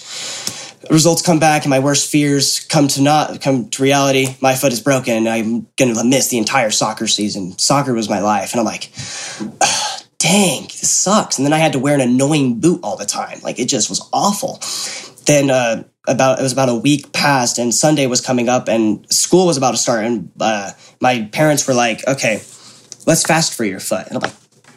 [0.90, 4.72] results come back and my worst fears come to not come to reality my foot
[4.72, 8.60] is broken and i'm gonna miss the entire soccer season soccer was my life and
[8.60, 8.90] i'm like
[9.60, 9.89] "Ugh,
[10.20, 13.40] dang this sucks and then i had to wear an annoying boot all the time
[13.42, 14.60] like it just was awful
[15.26, 19.10] then uh, about it was about a week passed and sunday was coming up and
[19.12, 22.34] school was about to start and uh, my parents were like okay
[23.06, 24.34] let's fast for your foot and i'm like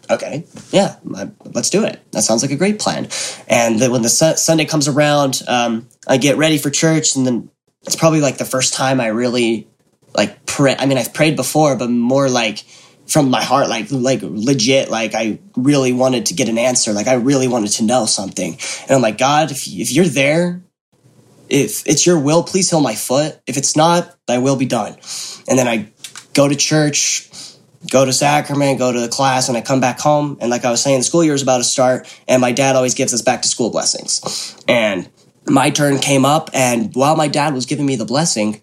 [0.09, 1.99] okay, yeah, I- let's do it.
[2.11, 3.07] That sounds like a great plan.
[3.47, 7.25] And then when the su- Sunday comes around, um, I get ready for church, and
[7.25, 7.49] then
[7.83, 9.67] it's probably like the first time I really
[10.13, 10.75] like pray.
[10.77, 12.65] I mean, I've prayed before, but more like
[13.07, 14.89] from my heart, like like legit.
[14.89, 16.93] Like I really wanted to get an answer.
[16.93, 18.57] Like I really wanted to know something.
[18.83, 20.63] And I'm like, God, if if you're there.
[21.49, 23.37] If it's your will, please heal my foot.
[23.45, 24.95] If it's not, thy will be done.
[25.47, 25.91] And then I
[26.33, 27.29] go to church,
[27.91, 30.37] go to sacrament, go to the class, and I come back home.
[30.41, 32.75] And like I was saying, the school year is about to start, and my dad
[32.75, 34.55] always gives us back to school blessings.
[34.67, 35.09] And
[35.47, 38.61] my turn came up, and while my dad was giving me the blessing,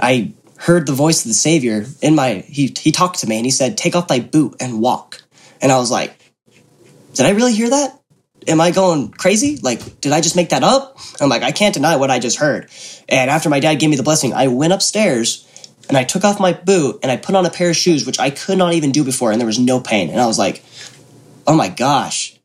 [0.00, 2.44] I heard the voice of the Savior in my.
[2.46, 5.22] He he talked to me, and he said, "Take off thy boot and walk."
[5.60, 6.16] And I was like,
[7.14, 7.98] "Did I really hear that?
[8.46, 9.58] Am I going crazy?
[9.62, 12.38] Like, did I just make that up?" I'm like, I can't deny what I just
[12.38, 12.68] heard.
[13.08, 15.44] And after my dad gave me the blessing, I went upstairs
[15.88, 18.18] and I took off my boot and I put on a pair of shoes, which
[18.18, 20.10] I could not even do before, and there was no pain.
[20.10, 20.62] And I was like,
[21.46, 22.37] oh my gosh.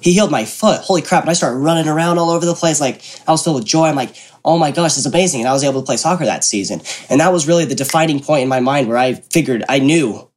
[0.00, 0.80] He healed my foot.
[0.80, 1.22] Holy crap.
[1.22, 2.80] And I started running around all over the place.
[2.80, 3.86] Like I was filled with joy.
[3.86, 5.40] I'm like, oh my gosh, it's amazing.
[5.40, 6.80] And I was able to play soccer that season.
[7.10, 10.28] And that was really the defining point in my mind where I figured I knew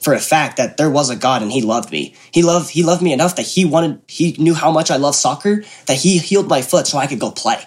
[0.00, 2.14] for a fact that there was a God and he loved me.
[2.32, 5.14] He loved he loved me enough that he wanted he knew how much I love
[5.14, 7.62] soccer that he healed my foot so I could go play.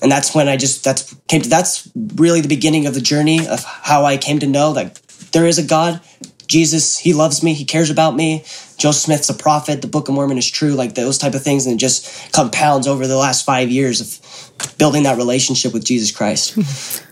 [0.00, 3.46] And that's when I just that's came to that's really the beginning of the journey
[3.46, 5.00] of how I came to know that
[5.32, 6.00] there is a God.
[6.48, 8.42] Jesus, he loves me, he cares about me.
[8.78, 11.66] Joseph Smith's a prophet, the Book of Mormon is true, like those type of things,
[11.66, 16.10] and it just compounds over the last five years of building that relationship with Jesus
[16.10, 16.56] Christ.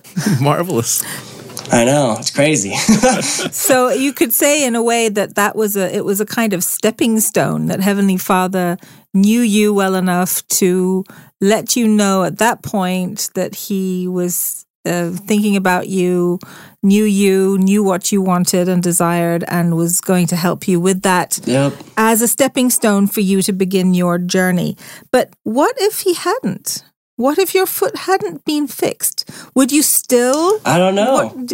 [0.41, 1.03] Marvelous.
[1.73, 2.75] I know it's crazy.
[3.51, 6.53] so you could say, in a way, that that was a it was a kind
[6.53, 8.77] of stepping stone that Heavenly Father
[9.13, 11.05] knew you well enough to
[11.41, 16.39] let you know at that point that He was uh, thinking about you,
[16.87, 21.03] knew you, knew what you wanted and desired, and was going to help you with
[21.03, 21.75] that yep.
[21.97, 24.77] as a stepping stone for you to begin your journey.
[25.11, 26.85] But what if He hadn't?
[27.17, 29.29] What if your foot hadn't been fixed?
[29.55, 30.61] Would you still?
[30.65, 31.33] I don't know.
[31.35, 31.53] What,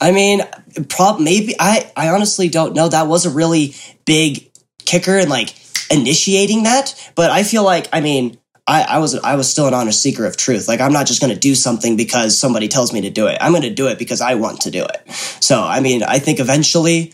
[0.00, 0.42] I mean,
[0.88, 2.88] prob maybe I I honestly don't know.
[2.88, 3.74] That was a really
[4.06, 4.50] big
[4.84, 5.54] kicker and like
[5.90, 7.12] initiating that.
[7.14, 8.38] But I feel like I mean.
[8.66, 10.68] I, I was I was still an honest seeker of truth.
[10.68, 13.36] Like I'm not just going to do something because somebody tells me to do it.
[13.40, 15.10] I'm going to do it because I want to do it.
[15.40, 17.12] So I mean, I think eventually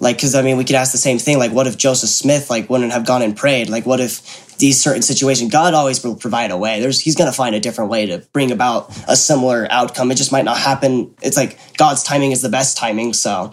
[0.00, 2.48] like because i mean we could ask the same thing like what if joseph smith
[2.48, 6.14] like wouldn't have gone and prayed like what if these certain situations, God always will
[6.14, 6.78] provide a way.
[6.78, 10.12] There's He's going to find a different way to bring about a similar outcome.
[10.12, 11.12] It just might not happen.
[11.20, 13.12] It's like God's timing is the best timing.
[13.12, 13.50] So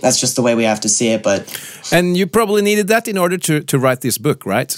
[0.00, 1.22] that's just the way we have to see it.
[1.22, 1.40] But
[1.92, 4.74] and you probably needed that in order to to write this book, right?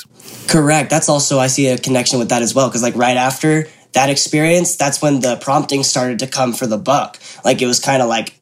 [0.49, 0.91] Correct.
[0.91, 4.11] That's also I see a connection with that as well because like right after that
[4.11, 7.19] experience, that's when the prompting started to come for the book.
[7.45, 8.41] Like it was kind of like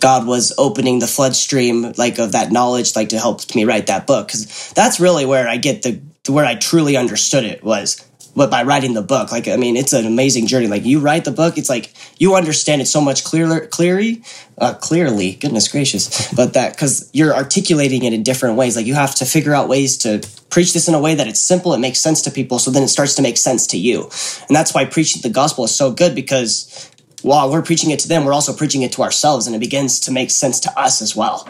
[0.00, 3.86] God was opening the flood stream like of that knowledge like to help me write
[3.86, 8.04] that book because that's really where I get the where I truly understood it was
[8.34, 9.32] but by writing the book.
[9.32, 10.66] Like i mean it's an amazing journey.
[10.66, 14.22] Like you write the book it's like you understand it so much clearer clearly
[14.58, 18.76] uh, clearly goodness gracious but that because you're articulating it in different ways.
[18.76, 21.40] Like you have to figure out ways to preach this in a way that it's
[21.40, 24.02] simple it makes sense to people so then it starts to make sense to you.
[24.48, 26.89] And that's why preaching the gospel is so good because
[27.22, 30.00] while we're preaching it to them, we're also preaching it to ourselves, and it begins
[30.00, 31.44] to make sense to us as well.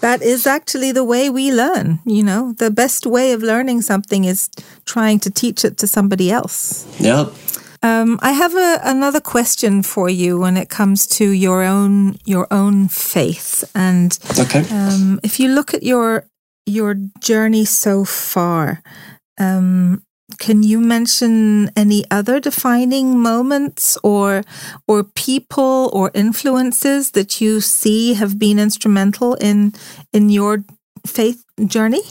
[0.00, 2.00] That is actually the way we learn.
[2.04, 4.50] You know, the best way of learning something is
[4.84, 6.86] trying to teach it to somebody else.
[7.00, 7.32] Yep.
[7.82, 12.46] Um, I have a, another question for you when it comes to your own your
[12.50, 14.64] own faith, and okay.
[14.70, 16.24] um, if you look at your
[16.64, 18.82] your journey so far,
[19.38, 20.02] um,
[20.38, 24.42] can you mention any other defining moments or
[24.86, 29.72] or people or influences that you see have been instrumental in
[30.12, 30.64] in your
[31.06, 32.02] faith journey?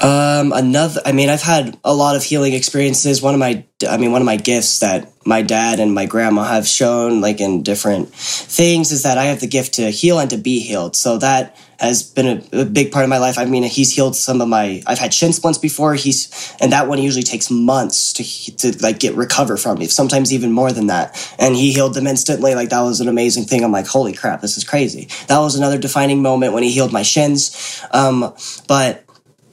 [0.00, 3.20] Um, another, I mean, I've had a lot of healing experiences.
[3.20, 6.44] One of my, I mean, one of my gifts that my dad and my grandma
[6.44, 10.30] have shown, like in different things, is that I have the gift to heal and
[10.30, 10.96] to be healed.
[10.96, 13.38] So that has been a, a, big part of my life.
[13.38, 14.82] I mean, he's healed some of my.
[14.86, 15.94] I've had shin splints before.
[15.94, 19.80] He's and that one usually takes months to to like get recover from.
[19.80, 21.34] If sometimes even more than that.
[21.38, 22.54] And he healed them instantly.
[22.54, 23.62] Like that was an amazing thing.
[23.62, 25.08] I'm like, holy crap, this is crazy.
[25.28, 27.80] That was another defining moment when he healed my shins.
[27.92, 28.34] Um,
[28.66, 29.04] but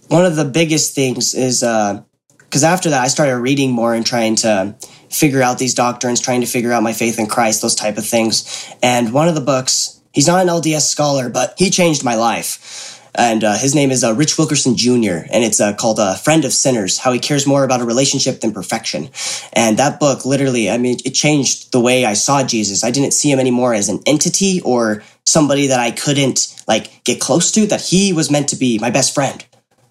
[0.08, 4.06] one of the biggest things is because uh, after that I started reading more and
[4.06, 4.76] trying to
[5.10, 8.06] figure out these doctrines, trying to figure out my faith in Christ, those type of
[8.06, 8.70] things.
[8.82, 13.02] And one of the books He's not an LDS scholar, but he changed my life.
[13.16, 16.44] And uh, his name is uh, Rich Wilkerson Jr., and it's uh, called uh, Friend
[16.46, 19.10] of Sinners How He Cares More About a Relationship Than Perfection.
[19.52, 22.84] And that book literally, I mean, it changed the way I saw Jesus.
[22.84, 27.20] I didn't see him anymore as an entity or somebody that I couldn't like get
[27.20, 29.46] close to, that he was meant to be my best friend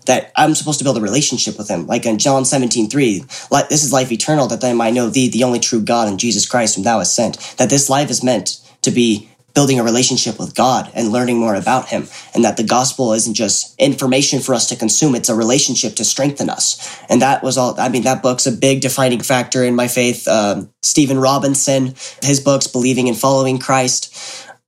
[0.06, 1.86] that I'm supposed to build a relationship with him.
[1.86, 3.18] Like in John 17, 3,
[3.68, 6.46] this is life eternal, that they might know thee, the only true God, and Jesus
[6.46, 7.38] Christ, whom thou hast sent.
[7.58, 11.54] That this life is meant to be building a relationship with God and learning more
[11.54, 12.08] about Him.
[12.34, 16.04] And that the gospel isn't just information for us to consume, it's a relationship to
[16.04, 17.00] strengthen us.
[17.08, 20.26] And that was all, I mean, that book's a big defining factor in my faith.
[20.26, 24.12] Um, Stephen Robinson, his books, Believing and Following Christ.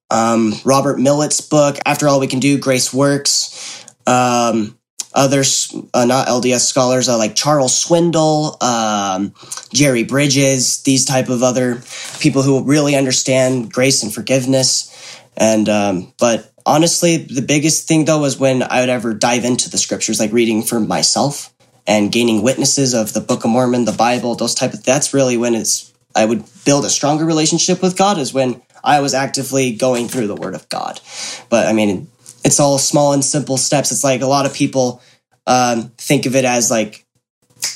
[0.09, 3.85] Um, Robert Millett's book, After All We Can Do, Grace Works.
[4.07, 4.79] Um,
[5.17, 9.33] others, uh, not LDS scholars, uh, like Charles Swindoll, um,
[9.73, 11.83] Jerry Bridges, these type of other
[12.21, 14.93] people who really understand grace and forgiveness.
[15.37, 19.71] And um, but honestly, the biggest thing though was when I would ever dive into
[19.71, 21.53] the scriptures, like reading for myself
[21.87, 24.85] and gaining witnesses of the Book of Mormon, the Bible, those type of.
[24.85, 28.19] That's really when it's I would build a stronger relationship with God.
[28.19, 31.01] Is when I was actively going through the Word of God.
[31.49, 32.09] But I mean,
[32.47, 33.91] it's all small and simple steps.
[33.91, 35.03] It's like a lot of people
[35.49, 37.05] um, think of it as like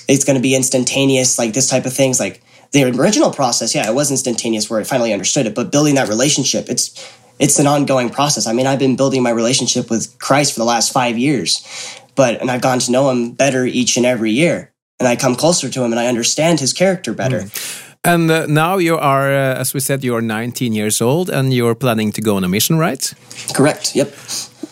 [0.07, 2.21] it's going to be instantaneous, like this type of things.
[2.21, 5.97] Like the original process, yeah, it was instantaneous where I finally understood it, but building
[5.97, 6.95] that relationship, it's
[7.41, 8.47] it's an ongoing process.
[8.47, 11.67] I mean, I've been building my relationship with Christ for the last five years,
[12.15, 15.35] but and I've gotten to know him better each and every year, and I come
[15.35, 17.41] closer to him and I understand his character better.
[17.41, 17.87] Mm.
[18.03, 21.75] And uh, now you are, uh, as we said, you're 19 years old and you're
[21.75, 23.13] planning to go on a mission, right?
[23.53, 23.95] Correct.
[23.95, 24.15] Yep.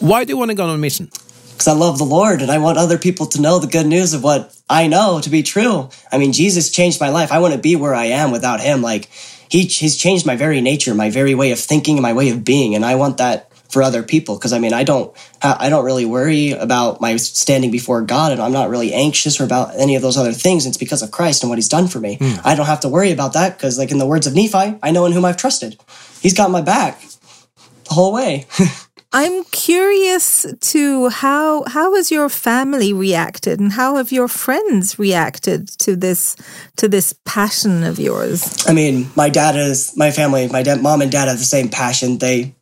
[0.00, 1.06] Why do you want to go on a mission?
[1.52, 4.14] Because I love the Lord and I want other people to know the good news
[4.14, 5.88] of what I know to be true.
[6.12, 7.32] I mean, Jesus changed my life.
[7.32, 8.80] I wouldn't be where I am without him.
[8.80, 9.08] Like,
[9.50, 12.44] he, he's changed my very nature, my very way of thinking, and my way of
[12.44, 12.74] being.
[12.74, 16.06] And I want that for other people because I mean I don't I don't really
[16.06, 20.02] worry about my standing before God and I'm not really anxious or about any of
[20.02, 22.40] those other things it's because of Christ and what he's done for me mm.
[22.44, 24.90] I don't have to worry about that because like in the words of Nephi I
[24.90, 25.78] know in whom I've trusted
[26.22, 27.00] he's got my back
[27.84, 28.46] the whole way
[29.12, 35.68] I'm curious to how how has your family reacted and how have your friends reacted
[35.78, 36.36] to this
[36.76, 38.66] to this passion of yours?
[38.66, 41.70] I mean, my dad is my family, my dad, mom and dad have the same
[41.70, 42.18] passion.
[42.18, 42.54] They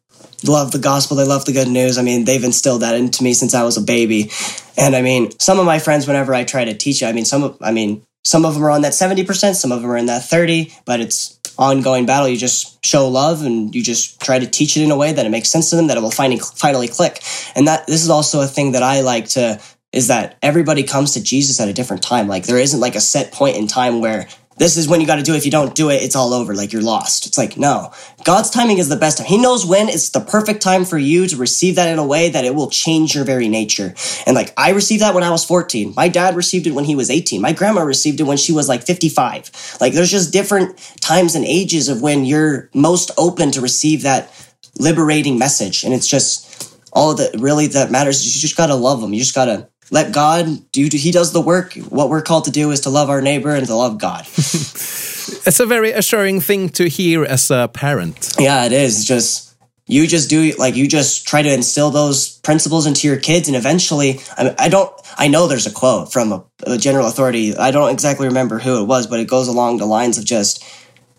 [0.44, 1.16] love the gospel.
[1.16, 1.98] They love the good news.
[1.98, 4.30] I mean, they've instilled that into me since I was a baby.
[4.76, 7.42] And I mean, some of my friends, whenever I try to teach I mean, some
[7.42, 10.06] of, I mean, some of them are on that 70%, some of them are in
[10.06, 12.28] that 30, but it's ongoing battle.
[12.28, 15.26] You just show love and you just try to teach it in a way that
[15.26, 17.22] it makes sense to them, that it will finally, finally click.
[17.54, 19.60] And that this is also a thing that I like to,
[19.92, 22.28] is that everybody comes to Jesus at a different time.
[22.28, 25.16] Like there isn't like a set point in time where this is when you got
[25.16, 25.38] to do it.
[25.38, 26.54] If you don't do it, it's all over.
[26.54, 27.26] Like you're lost.
[27.26, 27.92] It's like, no,
[28.24, 29.26] God's timing is the best time.
[29.26, 32.30] He knows when it's the perfect time for you to receive that in a way
[32.30, 33.94] that it will change your very nature.
[34.26, 35.94] And like I received that when I was 14.
[35.96, 37.40] My dad received it when he was 18.
[37.40, 39.78] My grandma received it when she was like 55.
[39.80, 44.32] Like there's just different times and ages of when you're most open to receive that
[44.78, 45.84] liberating message.
[45.84, 48.24] And it's just all that really that matters.
[48.24, 49.12] You just got to love them.
[49.12, 51.75] You just got to let God do, he does the work.
[51.75, 54.27] What we're called to do is to love our neighbor and to love God.
[54.27, 58.35] it's a very assuring thing to hear as a parent.
[58.38, 59.05] Yeah, it is.
[59.05, 59.46] Just
[59.87, 63.57] you just do like you just try to instill those principles into your kids and
[63.57, 67.70] eventually I, I don't i know there's a quote from a, a, general authority i
[67.70, 70.64] don't exactly remember who it was but it goes along the lines of just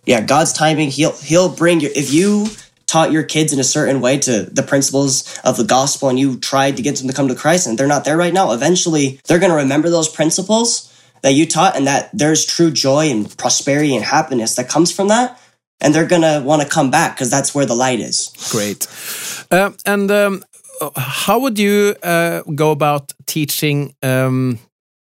[0.05, 2.47] yeah god's timing he'll he'll bring you if you
[2.87, 6.37] taught your kids in a certain way to the principles of the gospel and you
[6.39, 9.19] tried to get them to come to Christ and they're not there right now, eventually
[9.27, 13.37] they're going to remember those principles that you taught and that there's true joy and
[13.37, 15.39] prosperity and happiness that comes from that.
[15.79, 18.33] And they're going to want to come back because that's where the light is.
[18.51, 18.87] Great.
[19.51, 20.43] Uh, and um,
[20.95, 24.57] how would you uh, go about teaching um,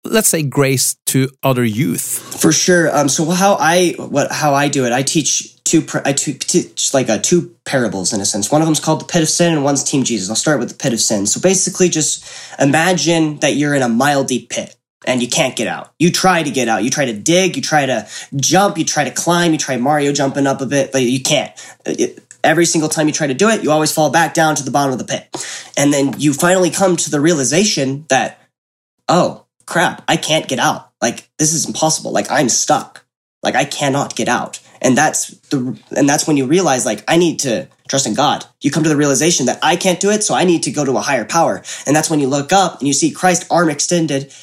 [0.04, 2.04] let's say grace to other youth
[2.42, 6.14] for sure um so how i what how i do it i teach two i
[6.14, 9.22] teach like a uh, two parables in a sense one of them's called the pit
[9.22, 11.90] of sin and one's team jesus i'll start with the pit of sin so basically
[11.90, 12.26] just
[12.60, 15.94] imagine that you're in a mile deep pit and you can't get out.
[16.00, 16.84] You try to get out.
[16.86, 17.58] You try to dig.
[17.58, 18.08] You try to
[18.38, 18.78] jump.
[18.78, 19.52] You try to climb.
[19.52, 21.52] You try Mario jumping up a bit, but you can't.
[21.86, 24.64] It, every single time you try to do it, you always fall back down to
[24.64, 25.28] the bottom of the pit.
[25.78, 28.40] And then you finally come to the realization that,
[29.08, 30.92] oh, crap, I can't get out.
[31.02, 32.12] Like this is impossible.
[32.12, 33.06] Like I'm stuck.
[33.42, 34.60] Like I cannot get out.
[34.84, 38.46] And that's the and that's when you realize like I need to trust in God.
[38.62, 40.84] You come to the realization that I can't do it, so I need to go
[40.84, 41.64] to a higher power.
[41.88, 44.34] And that's when you look up and you see Christ arm extended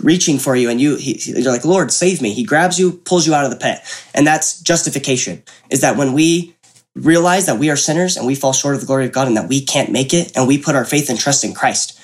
[0.00, 3.26] reaching for you and you he, you're like lord save me he grabs you pulls
[3.26, 3.78] you out of the pit
[4.14, 6.56] and that's justification is that when we
[6.94, 9.36] realize that we are sinners and we fall short of the glory of god and
[9.36, 12.00] that we can't make it and we put our faith and trust in christ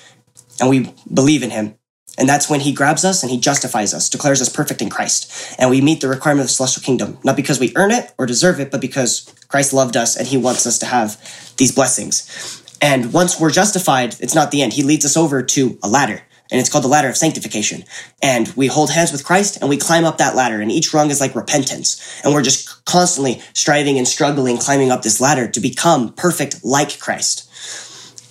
[0.61, 1.78] and we believe in him
[2.19, 5.57] and that's when he grabs us and he justifies us, declares us perfect in Christ.
[5.59, 8.27] And we meet the requirement of the celestial kingdom, not because we earn it or
[8.27, 11.17] deserve it, but because Christ loved us and he wants us to have
[11.57, 12.63] these blessings.
[12.83, 14.73] And once we're justified, it's not the end.
[14.73, 17.85] He leads us over to a ladder and it's called the ladder of sanctification.
[18.23, 21.11] And we hold hands with Christ and we climb up that ladder and each rung
[21.11, 22.21] is like repentance.
[22.25, 26.99] And we're just constantly striving and struggling, climbing up this ladder to become perfect like
[26.99, 27.45] Christ.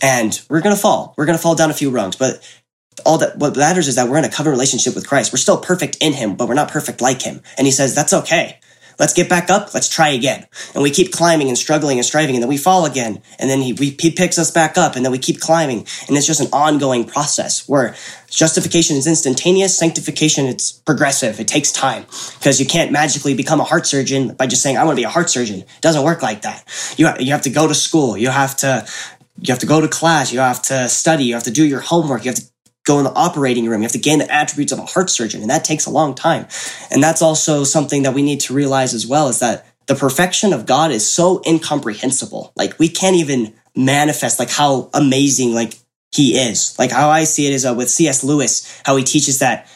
[0.02, 1.14] And we're going to fall.
[1.18, 2.48] We're going to fall down a few rungs, but
[3.06, 5.32] all that what matters is that we're in a covenant relationship with Christ.
[5.32, 7.42] We're still perfect in him, but we're not perfect like him.
[7.58, 8.60] And he says, that's okay.
[9.00, 9.76] Let's get back up.
[9.76, 10.48] Let's try again.
[10.74, 13.22] And we keep climbing and struggling and striving, and then we fall again.
[13.38, 15.86] And then he, we, he picks us back up, and then we keep climbing.
[16.08, 17.96] And it's just an ongoing process where
[18.28, 21.40] justification is instantaneous, sanctification, it's progressive.
[21.40, 22.06] It takes time
[22.40, 25.06] because you can't magically become a heart surgeon by just saying, I want to be
[25.06, 25.60] a heart surgeon.
[25.60, 26.64] It doesn't work like that.
[26.98, 28.18] You, you have to go to school.
[28.18, 28.88] You have to,
[29.40, 30.34] you have to go to class.
[30.34, 31.26] You have to study.
[31.26, 32.26] You have to do your homework.
[32.26, 32.46] You have to
[32.88, 33.82] go in the operating room.
[33.82, 36.16] You have to gain the attributes of a heart surgeon, and that takes a long
[36.16, 36.48] time.
[36.90, 40.54] And that's also something that we need to realize as well is that the perfection
[40.54, 42.54] of God is so incomprehensible.
[42.56, 45.76] Like we can't even manifest like how amazing like
[46.12, 46.78] he is.
[46.80, 48.24] Like how I see it is uh, with C.S.
[48.24, 49.70] Lewis, how he teaches that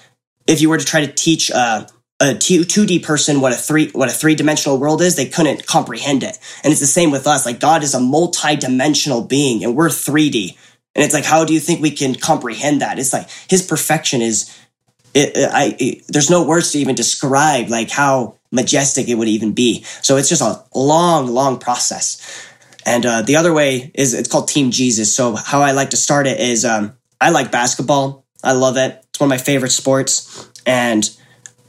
[0.48, 1.86] if you were to try to teach uh,
[2.20, 6.24] a 2D person what a three what a three dimensional world is, they couldn't comprehend
[6.24, 6.38] it.
[6.64, 7.46] And it's the same with us.
[7.46, 10.58] Like God is a multi-dimensional being, and we're 3D.
[10.96, 13.00] And it's like, how do you think we can comprehend that?
[13.00, 14.58] It's like His perfection is.
[15.14, 19.54] It, I, it, there's no words to even describe like how majestic it would even
[19.54, 19.84] be.
[20.02, 22.48] So it's just a long, long process.
[22.86, 25.14] And uh, the other way is it's called Team Jesus.
[25.14, 28.26] So how I like to start it is um, I like basketball.
[28.44, 29.04] I love it.
[29.10, 30.50] It's one of my favorite sports.
[30.66, 31.10] And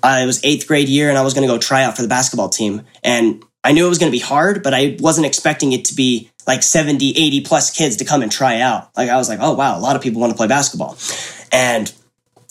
[0.02, 2.08] I was eighth grade year and I was going to go try out for the
[2.08, 2.82] basketball team.
[3.02, 5.94] And I knew it was going to be hard, but I wasn't expecting it to
[5.94, 8.90] be like 70, 80 plus kids to come and try out.
[8.96, 10.96] Like I was like, oh wow, a lot of people want to play basketball.
[11.52, 11.92] And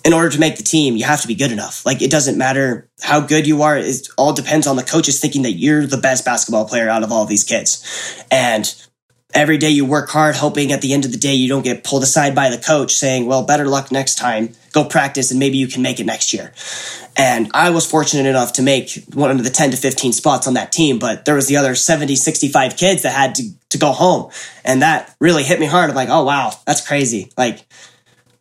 [0.03, 1.85] in order to make the team, you have to be good enough.
[1.85, 3.77] Like it doesn't matter how good you are.
[3.77, 7.11] It all depends on the coaches thinking that you're the best basketball player out of
[7.11, 8.25] all these kids.
[8.31, 8.73] And
[9.33, 11.83] every day you work hard, hoping at the end of the day you don't get
[11.83, 14.53] pulled aside by the coach saying, well, better luck next time.
[14.71, 16.53] Go practice and maybe you can make it next year.
[17.17, 20.53] And I was fortunate enough to make one of the 10 to 15 spots on
[20.53, 23.91] that team, but there was the other 70, 65 kids that had to, to go
[23.91, 24.31] home.
[24.63, 25.89] And that really hit me hard.
[25.89, 27.31] I'm like, oh, wow, that's crazy.
[27.37, 27.65] Like,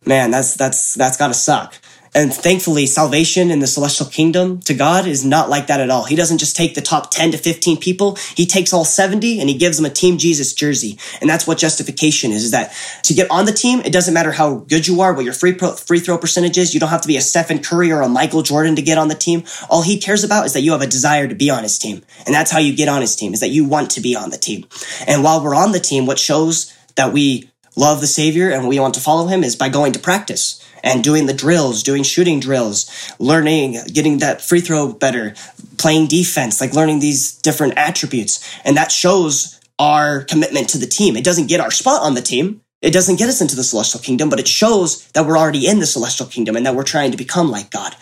[0.05, 1.75] man, that's, that's, that's gotta suck.
[2.13, 6.03] And thankfully, salvation in the celestial kingdom to God is not like that at all.
[6.03, 8.17] He doesn't just take the top 10 to 15 people.
[8.35, 10.99] He takes all 70 and he gives them a Team Jesus jersey.
[11.21, 14.33] And that's what justification is, is that to get on the team, it doesn't matter
[14.33, 16.73] how good you are, what your free, pro, free throw percentage is.
[16.73, 19.07] You don't have to be a Stephen Curry or a Michael Jordan to get on
[19.07, 19.43] the team.
[19.69, 22.03] All he cares about is that you have a desire to be on his team.
[22.25, 24.31] And that's how you get on his team, is that you want to be on
[24.31, 24.65] the team.
[25.07, 28.79] And while we're on the team, what shows that we love the Savior and we
[28.79, 32.39] want to follow him is by going to practice and doing the drills, doing shooting
[32.39, 35.33] drills, learning, getting that free throw better,
[35.77, 38.39] playing defense, like learning these different attributes.
[38.63, 41.15] And that shows our commitment to the team.
[41.15, 42.61] It doesn't get our spot on the team.
[42.81, 45.79] It doesn't get us into the celestial kingdom, but it shows that we're already in
[45.79, 47.95] the celestial kingdom and that we're trying to become like God.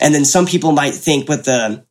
[0.00, 1.84] And then some people might think with the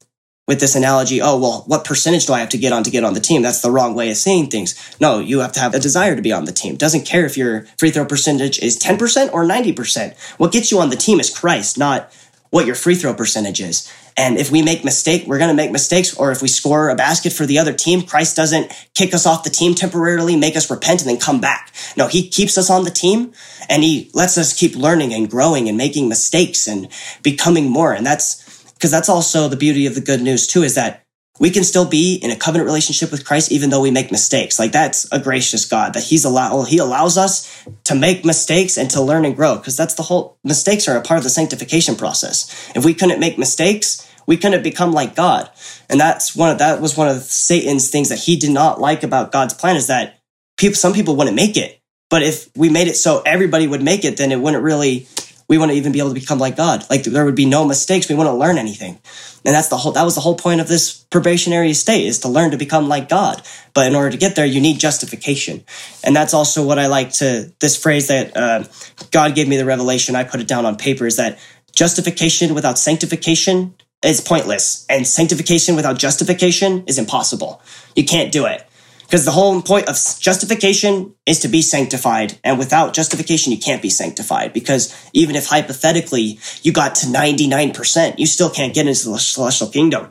[0.49, 3.03] with this analogy, oh, well, what percentage do I have to get on to get
[3.03, 3.43] on the team?
[3.43, 4.73] That's the wrong way of saying things.
[4.99, 6.75] No, you have to have a desire to be on the team.
[6.75, 10.17] Doesn't care if your free throw percentage is 10% or 90%.
[10.39, 12.11] What gets you on the team is Christ, not
[12.49, 13.93] what your free throw percentage is.
[14.17, 16.17] And if we make mistake, we're going to make mistakes.
[16.17, 19.43] Or if we score a basket for the other team, Christ doesn't kick us off
[19.43, 21.71] the team temporarily, make us repent and then come back.
[21.95, 23.33] No, he keeps us on the team
[23.69, 26.89] and he lets us keep learning and growing and making mistakes and
[27.21, 27.93] becoming more.
[27.93, 28.48] And that's,
[28.79, 31.05] because that's also the beauty of the good news too, is that
[31.37, 34.57] we can still be in a covenant relationship with Christ even though we make mistakes.
[34.57, 38.89] Like that's a gracious God that He's allow He allows us to make mistakes and
[38.91, 39.57] to learn and grow.
[39.57, 42.71] Because that's the whole mistakes are a part of the sanctification process.
[42.73, 45.49] If we couldn't make mistakes, we couldn't become like God.
[45.89, 49.03] And that's one of that was one of Satan's things that he did not like
[49.03, 50.19] about God's plan is that
[50.57, 51.81] people some people wouldn't make it.
[52.09, 55.07] But if we made it so everybody would make it, then it wouldn't really
[55.49, 56.85] we wouldn't even be able to become like God.
[56.89, 58.07] Like there would be no mistakes.
[58.07, 58.99] We wouldn't learn anything.
[59.43, 62.29] And that's the whole, that was the whole point of this probationary state is to
[62.29, 63.41] learn to become like God.
[63.73, 65.63] But in order to get there, you need justification.
[66.03, 68.63] And that's also what I like to, this phrase that uh,
[69.11, 71.39] God gave me the revelation, I put it down on paper is that
[71.73, 73.73] justification without sanctification
[74.03, 74.85] is pointless.
[74.87, 77.61] And sanctification without justification is impossible.
[77.95, 78.68] You can't do it.
[79.09, 82.37] Because the whole point of justification is to be sanctified.
[82.43, 84.53] And without justification, you can't be sanctified.
[84.53, 89.69] Because even if hypothetically you got to 99%, you still can't get into the celestial
[89.69, 90.09] kingdom.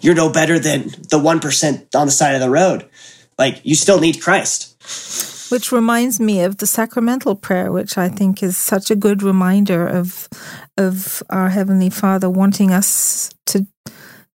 [0.00, 2.88] You're no better than the 1% on the side of the road.
[3.38, 5.50] Like, you still need Christ.
[5.52, 9.86] Which reminds me of the sacramental prayer, which I think is such a good reminder
[9.86, 10.28] of
[10.76, 13.66] of our Heavenly Father wanting us to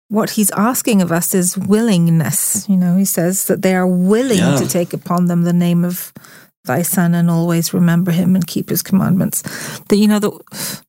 [0.10, 2.68] what he's asking of us is willingness.
[2.70, 4.58] You know, he says that they are willing yeah.
[4.58, 6.14] to take upon them the name of
[6.66, 9.42] thy son and always remember him and keep his commandments.
[9.90, 10.82] That, you know, that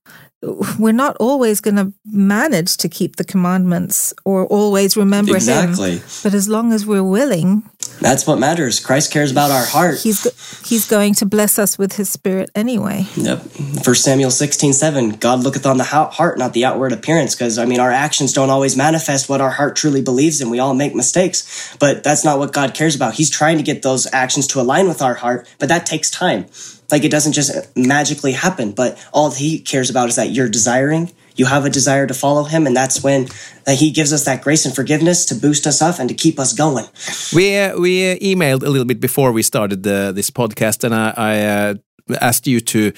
[0.78, 5.98] we're not always going to manage to keep the commandments or always remember exactly.
[5.98, 6.04] him.
[6.22, 7.68] But as long as we're willing,
[8.00, 8.80] that's what matters.
[8.80, 10.00] Christ cares about our heart.
[10.00, 10.22] He's
[10.68, 13.06] he's going to bless us with his spirit anyway.
[13.16, 13.40] Yep.
[13.82, 15.10] First Samuel 16, 7.
[15.10, 17.34] God looketh on the heart, not the outward appearance.
[17.34, 20.58] Because I mean our actions don't always manifest what our heart truly believes and we
[20.58, 21.76] all make mistakes.
[21.78, 23.14] But that's not what God cares about.
[23.14, 26.46] He's trying to get those actions to align with our heart, but that takes time.
[26.90, 31.10] Like it doesn't just magically happen, but all he cares about is that you're desiring,
[31.36, 33.28] you have a desire to follow him, and that's when
[33.64, 36.38] that he gives us that grace and forgiveness to boost us up and to keep
[36.38, 36.86] us going.
[37.34, 40.94] We uh, we uh, emailed a little bit before we started the, this podcast, and
[40.94, 41.74] I, I uh,
[42.20, 42.92] asked you to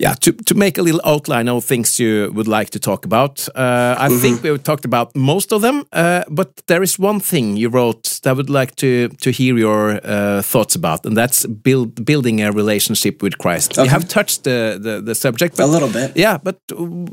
[0.00, 3.48] yeah, to, to make a little outline of things you would like to talk about.
[3.54, 4.20] Uh, I Mm-hmm.
[4.22, 8.02] think we've talked about most of them, uh, but there is one thing you wrote
[8.22, 12.40] that I would like to to hear your uh, thoughts about, and that's build, building
[12.42, 13.76] a relationship with Christ.
[13.76, 16.16] You have touched the, the, the subject, but, A little bit.
[16.16, 16.56] Yeah, but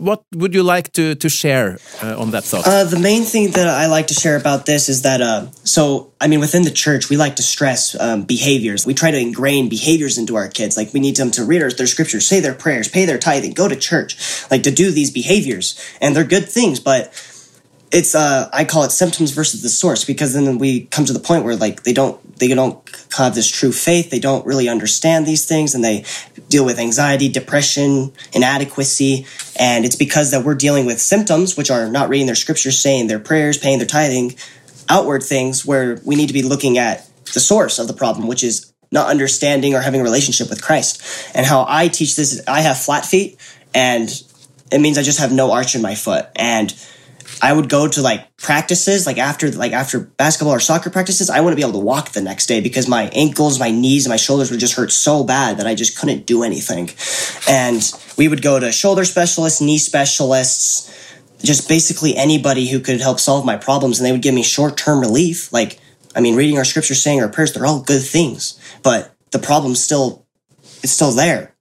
[0.08, 2.66] what would you like to, to share uh, on that thought?
[2.68, 6.14] Uh, the main thing that I like to share about this is that, uh, so,
[6.20, 8.86] I mean, within the church, we like to stress um, behaviors.
[8.88, 10.76] We try to ingrain behaviors into our kids.
[10.76, 13.68] Like, we need them to read their scriptures, say their prayers, pay their tithing, go
[13.68, 14.18] to church,
[14.50, 15.80] like to do these behaviors.
[16.02, 17.14] And they're good things, but
[17.92, 21.20] it's uh I call it symptoms versus the source because then we come to the
[21.20, 22.78] point where like they don't they don't
[23.18, 26.04] have this true faith they don't really understand these things and they
[26.50, 29.26] deal with anxiety depression inadequacy
[29.58, 33.08] and it's because that we're dealing with symptoms which are not reading their scriptures saying
[33.08, 34.36] their prayers paying their tithing
[34.90, 38.44] outward things where we need to be looking at the source of the problem which
[38.44, 41.02] is not understanding or having a relationship with Christ
[41.36, 43.38] and how I teach this is I have flat feet
[43.74, 44.10] and
[44.72, 46.74] it means I just have no arch in my foot and
[47.42, 51.42] I would go to like practices, like after like after basketball or soccer practices, I
[51.42, 54.18] wouldn't be able to walk the next day because my ankles, my knees, and my
[54.18, 56.90] shoulders would just hurt so bad that I just couldn't do anything.
[57.48, 57.82] And
[58.18, 60.92] we would go to shoulder specialists, knee specialists,
[61.44, 64.78] just basically anybody who could help solve my problems, and they would give me short
[64.78, 65.52] term relief.
[65.54, 65.80] Like,
[66.16, 69.84] I mean, reading our scriptures, saying our prayers, they're all good things, but the problem's
[69.84, 70.26] still
[70.84, 71.54] it's still there.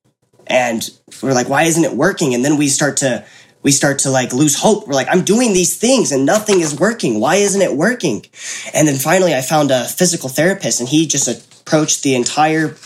[0.46, 0.88] And
[1.22, 2.34] we're like, why isn't it working?
[2.34, 3.24] And then we start to
[3.62, 4.86] we start to like lose hope.
[4.86, 7.18] We're like, I'm doing these things and nothing is working.
[7.18, 8.24] Why isn't it working?
[8.72, 12.76] And then finally I found a physical therapist and he just approached the entire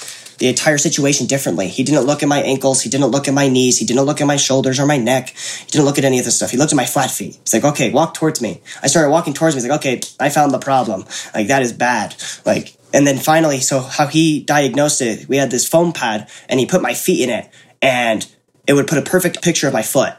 [0.40, 1.68] the entire situation differently.
[1.68, 4.20] He didn't look at my ankles, he didn't look at my knees, he didn't look
[4.20, 5.28] at my shoulders or my neck.
[5.28, 6.50] He didn't look at any of this stuff.
[6.50, 7.38] He looked at my flat feet.
[7.44, 9.62] He's like, "Okay, walk towards me." I started walking towards me.
[9.62, 11.04] He's like, "Okay, I found the problem.
[11.34, 15.50] Like that is bad." Like and then finally, so how he diagnosed it, we had
[15.50, 17.48] this foam pad and he put my feet in it
[17.80, 18.26] and
[18.70, 20.14] it would put a perfect picture of my foot.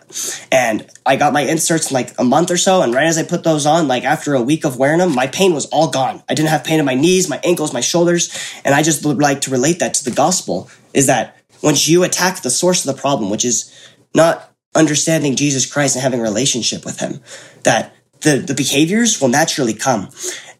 [0.51, 2.81] And I got my inserts in like a month or so.
[2.81, 5.27] And right as I put those on, like after a week of wearing them, my
[5.27, 6.21] pain was all gone.
[6.27, 8.29] I didn't have pain in my knees, my ankles, my shoulders.
[8.65, 12.03] And I just would like to relate that to the gospel is that once you
[12.03, 13.73] attack the source of the problem, which is
[14.13, 17.21] not understanding Jesus Christ and having a relationship with him,
[17.63, 20.09] that the, the behaviors will naturally come.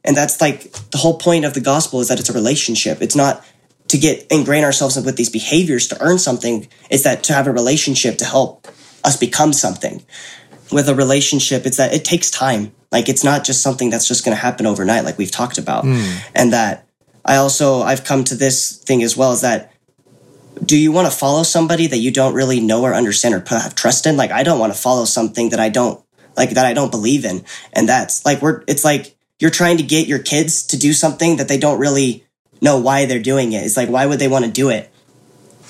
[0.05, 3.01] And that's like the whole point of the gospel is that it's a relationship.
[3.01, 3.45] It's not
[3.91, 7.51] to get ingrain ourselves with these behaviors to earn something is that to have a
[7.51, 8.65] relationship to help
[9.03, 10.01] us become something.
[10.71, 12.71] With a relationship it's that it takes time.
[12.89, 15.83] Like it's not just something that's just going to happen overnight like we've talked about.
[15.83, 16.17] Hmm.
[16.33, 16.87] And that
[17.23, 19.71] i also i've come to this thing as well is that
[20.65, 23.75] do you want to follow somebody that you don't really know or understand or have
[23.75, 24.15] trust in?
[24.15, 26.01] Like i don't want to follow something that i don't
[26.37, 27.43] like that i don't believe in.
[27.73, 31.37] And that's like we're it's like you're trying to get your kids to do something
[31.37, 32.25] that they don't really
[32.61, 33.65] know why they're doing it.
[33.65, 34.89] It's like, why would they want to do it?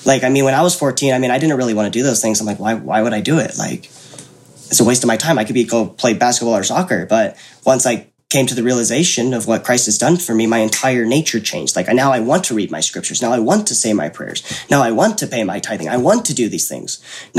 [0.04, 2.02] Like, I mean, when I was 14, I mean, I didn't really want to do
[2.02, 2.40] those things.
[2.40, 3.56] I'm like, why, why would I do it?
[3.56, 5.38] Like, it's a waste of my time.
[5.38, 7.06] I could be go play basketball or soccer.
[7.06, 10.60] But once I came to the realization of what Christ has done for me, my
[10.70, 11.72] entire nature changed.
[11.76, 13.20] Like, now I want to read my scriptures.
[13.24, 14.40] Now I want to say my prayers.
[14.70, 15.88] Now I want to pay my tithing.
[15.96, 16.90] I want to do these things,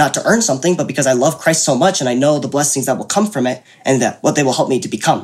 [0.01, 2.47] not to earn something, but because I love Christ so much and I know the
[2.57, 5.19] blessings that will come from it and that what they will help me to become.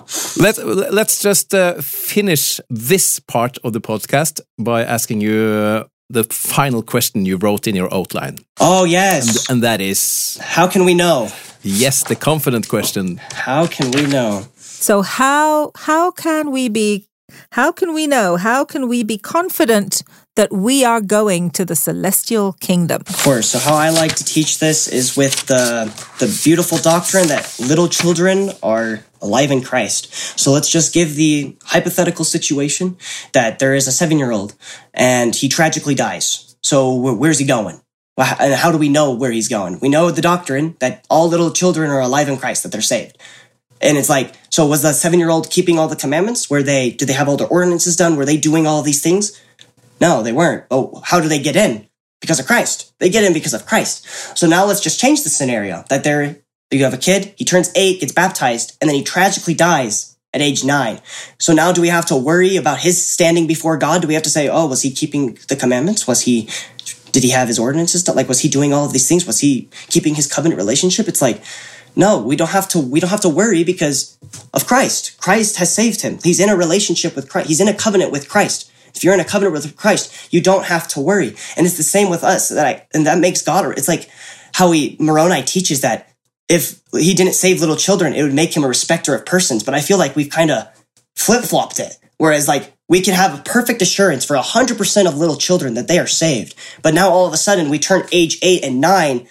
[0.45, 0.59] Let's
[0.99, 1.74] let's just uh,
[2.13, 2.59] finish
[2.91, 7.76] this part of the podcast by asking you uh, the final question you wrote in
[7.76, 9.49] your outline, Oh, yes.
[9.49, 11.30] and that is How can we know?
[11.63, 13.20] yes, the confident question.
[13.47, 14.43] How can we know?
[14.80, 17.09] So how how can we be
[17.51, 18.38] how can we know?
[18.38, 20.01] How can we be confident
[20.36, 23.01] that we are going to the celestial kingdom?
[23.07, 23.49] Of course.
[23.49, 27.88] So how I like to teach this is with the the beautiful doctrine that little
[27.88, 30.13] children are alive in Christ.
[30.39, 32.97] So let's just give the hypothetical situation
[33.34, 34.55] that there is a seven year old
[34.93, 36.55] and he tragically dies.
[36.63, 37.82] So where's he going?
[38.17, 39.80] And how do we know where he's going?
[39.80, 43.17] We know the doctrine that all little children are alive in Christ, that they're saved.
[43.82, 46.49] And it's like, so was the seven year old keeping all the commandments?
[46.49, 48.15] Were they, did they have all their ordinances done?
[48.15, 49.39] Were they doing all these things?
[50.01, 50.65] No, they weren't.
[50.71, 51.88] Oh, how do they get in?
[52.21, 52.93] Because of Christ.
[52.99, 54.05] They get in because of Christ.
[54.38, 56.39] So now let's just change the scenario that there,
[56.71, 60.41] you have a kid, he turns eight, gets baptized, and then he tragically dies at
[60.41, 60.99] age nine.
[61.39, 64.01] So now do we have to worry about his standing before God?
[64.01, 66.07] Do we have to say, oh, was he keeping the commandments?
[66.07, 66.49] Was he,
[67.11, 68.03] did he have his ordinances?
[68.03, 68.15] done?
[68.15, 69.25] Like, was he doing all of these things?
[69.25, 71.07] Was he keeping his covenant relationship?
[71.07, 71.41] It's like,
[71.95, 74.17] no, we don't have to, we don't have to worry because
[74.53, 75.19] of Christ.
[75.19, 76.19] Christ has saved him.
[76.23, 77.47] He's in a relationship with Christ.
[77.47, 78.71] He's in a covenant with Christ.
[78.95, 81.35] If you're in a covenant with Christ, you don't have to worry.
[81.55, 84.09] And it's the same with us that I, and that makes God, it's like
[84.53, 86.09] how he, Moroni teaches that
[86.47, 89.63] if he didn't save little children, it would make him a respecter of persons.
[89.63, 90.67] But I feel like we've kind of
[91.15, 91.97] flip flopped it.
[92.17, 95.99] Whereas like we can have a perfect assurance for 100% of little children that they
[95.99, 96.55] are saved.
[96.81, 99.27] But now all of a sudden we turn age eight and nine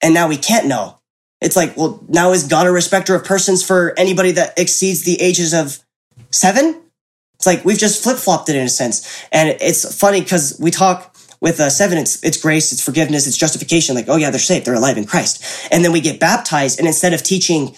[0.00, 0.98] and now we can't know.
[1.42, 5.20] It's like, well, now is God a respecter of persons for anybody that exceeds the
[5.20, 5.78] ages of
[6.30, 6.80] seven?
[7.34, 9.26] It's like we've just flip flopped it in a sense.
[9.32, 13.36] And it's funny because we talk with uh, seven, it's, it's grace, it's forgiveness, it's
[13.36, 13.96] justification.
[13.96, 15.68] Like, oh yeah, they're saved, they're alive in Christ.
[15.72, 16.78] And then we get baptized.
[16.78, 17.74] And instead of teaching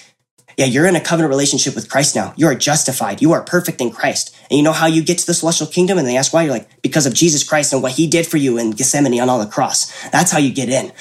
[0.57, 2.33] yeah, you're in a covenant relationship with Christ now.
[2.37, 3.21] You are justified.
[3.21, 4.37] You are perfect in Christ.
[4.51, 5.99] And you know how you get to the celestial kingdom?
[5.99, 6.43] And they ask why?
[6.45, 9.29] You're like, because of Jesus Christ and what he did for you in Gethsemane on
[9.29, 9.93] all the cross.
[10.11, 10.93] That's how you get in.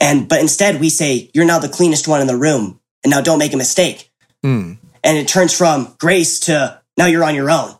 [0.00, 2.80] And, but instead we say, you're now the cleanest one in the room.
[3.04, 4.10] And now don't make a mistake.
[4.44, 4.78] Mm.
[5.04, 7.74] And it turns from grace to now you're on your own.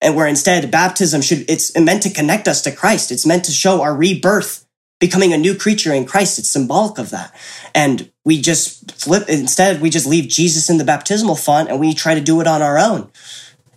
[0.00, 3.12] And where instead baptism should, it's meant to connect us to Christ.
[3.12, 4.66] It's meant to show our rebirth
[5.00, 6.38] becoming a new creature in Christ.
[6.38, 7.34] It's symbolic of that.
[7.74, 11.94] And we just flip, instead, we just leave Jesus in the baptismal font and we
[11.94, 13.10] try to do it on our own.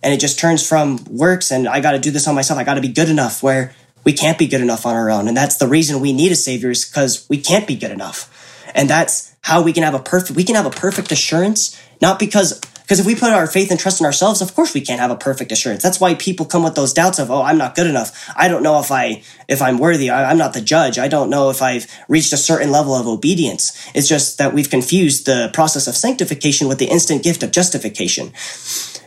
[0.02, 2.60] And it just turns from works and I got to do this on myself.
[2.60, 5.26] I got to be good enough where we can't be good enough on our own.
[5.26, 8.30] And that's the reason we need a savior is because we can't be good enough.
[8.74, 12.18] And that's how we can have a perfect, we can have a perfect assurance, not
[12.18, 15.00] because because if we put our faith and trust in ourselves, of course we can't
[15.00, 15.82] have a perfect assurance.
[15.82, 18.30] That's why people come with those doubts of, oh, I'm not good enough.
[18.36, 20.10] I don't know if I if I'm worthy.
[20.10, 20.98] I, am not the judge.
[20.98, 23.72] I don't know if I've reached a certain level of obedience.
[23.94, 28.34] It's just that we've confused the process of sanctification with the instant gift of justification.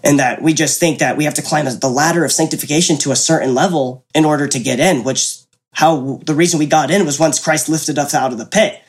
[0.03, 3.11] And that we just think that we have to climb the ladder of sanctification to
[3.11, 5.37] a certain level in order to get in, which
[5.73, 8.81] how the reason we got in was once Christ lifted us out of the pit.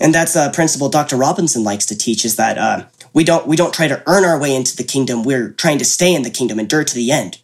[0.00, 1.16] And that's a principle Dr.
[1.16, 2.84] Robinson likes to teach is that uh,
[3.14, 5.22] we don't we don't try to earn our way into the kingdom.
[5.22, 7.40] We're trying to stay in the kingdom, endure to the end.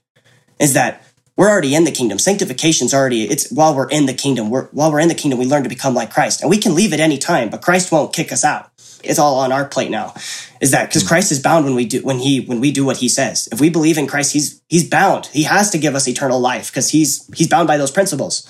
[0.58, 1.02] Is that
[1.36, 2.18] we're already in the kingdom.
[2.18, 4.50] Sanctification's already it's while we're in the kingdom.
[4.50, 6.42] We're while we're in the kingdom, we learn to become like Christ.
[6.42, 8.70] And we can leave at any time, but Christ won't kick us out.
[9.02, 10.12] It's all on our plate now.
[10.60, 11.08] Is that because hmm.
[11.08, 13.48] Christ is bound when we do when he when we do what he says.
[13.50, 15.26] If we believe in Christ, he's he's bound.
[15.26, 18.46] He has to give us eternal life because he's he's bound by those principles.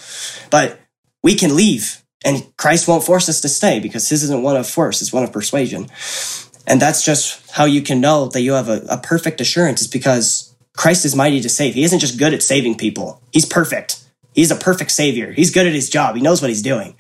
[0.51, 0.81] But
[1.23, 4.67] we can leave and Christ won't force us to stay because his isn't one of
[4.67, 5.89] force, it's one of persuasion.
[6.67, 9.89] And that's just how you can know that you have a, a perfect assurance is
[9.89, 11.75] because Christ is mighty to save.
[11.75, 13.23] He isn't just good at saving people.
[13.33, 14.03] He's perfect.
[14.35, 15.33] He's a perfect savior.
[15.33, 16.15] He's good at his job.
[16.15, 16.95] He knows what he's doing.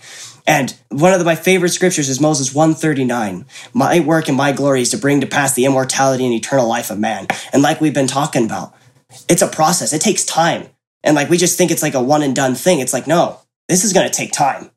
[0.46, 3.46] And one of the, my favorite scriptures is Moses 139.
[3.72, 6.90] My work and my glory is to bring to pass the immortality and eternal life
[6.90, 7.28] of man.
[7.52, 8.74] And like we've been talking about,
[9.28, 9.92] it's a process.
[9.92, 10.68] It takes time.
[11.04, 12.80] And like we just think it's like a one and done thing.
[12.80, 13.38] It's like, no,
[13.68, 14.70] this is going to take time.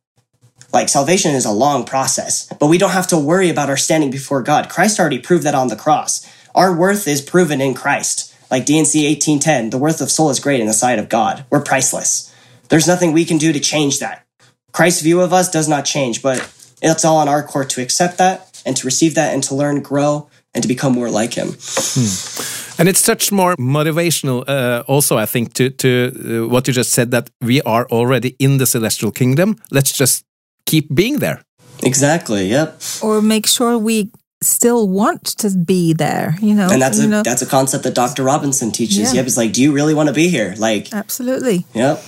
[0.74, 4.10] Like salvation is a long process, but we don't have to worry about our standing
[4.10, 4.70] before God.
[4.70, 6.28] Christ already proved that on the cross.
[6.56, 8.34] Our worth is proven in Christ.
[8.50, 11.46] Like D&C 1810, the worth of soul is great in the sight of God.
[11.50, 12.34] We're priceless.
[12.70, 14.26] There's nothing we can do to change that.
[14.72, 16.40] Christ's view of us does not change, but
[16.82, 19.82] it's all on our court to accept that and to receive that and to learn,
[19.82, 21.50] grow, and to become more like Him.
[21.50, 22.80] Hmm.
[22.80, 26.92] And it's such more motivational, uh, also, I think, to, to uh, what you just
[26.92, 29.58] said that we are already in the celestial kingdom.
[29.70, 30.26] Let's just
[30.66, 31.42] keep being there.
[31.82, 32.48] Exactly.
[32.48, 32.82] Yep.
[33.02, 34.12] Or make sure we
[34.42, 37.24] still want to be there you know and that's a know?
[37.24, 39.14] that's a concept that dr robinson teaches yeah.
[39.14, 42.04] yep it's like do you really want to be here like absolutely yep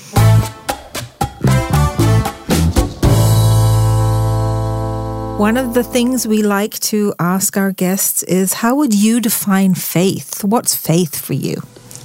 [5.38, 9.76] One of the things we like to ask our guests is how would you define
[9.76, 10.46] faith?
[10.46, 11.56] What's faith for you?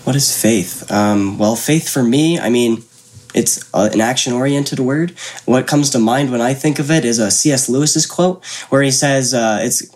[0.03, 0.91] What is faith?
[0.91, 2.83] Um, well, faith for me, I mean,
[3.35, 5.13] it's an action oriented word.
[5.45, 7.69] What comes to mind when I think of it is a C.S.
[7.69, 9.95] Lewis's quote where he says, uh, it's,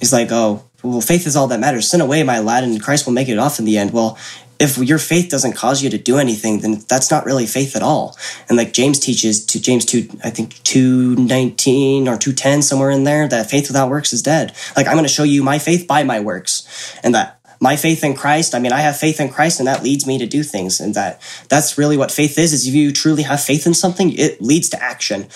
[0.00, 1.90] he's like, oh, well, faith is all that matters.
[1.90, 3.92] Sin away, my lad, and Christ will make it off in the end.
[3.92, 4.18] Well,
[4.58, 7.82] if your faith doesn't cause you to do anything, then that's not really faith at
[7.82, 8.16] all.
[8.48, 13.28] And like James teaches to James 2, I think 219 or 210, somewhere in there,
[13.28, 14.54] that faith without works is dead.
[14.76, 16.96] Like I'm going to show you my faith by my works.
[17.02, 19.82] And that my faith in Christ, I mean, I have faith in Christ and that
[19.82, 20.80] leads me to do things.
[20.80, 24.12] And that that's really what faith is, is if you truly have faith in something,
[24.12, 25.26] it leads to action.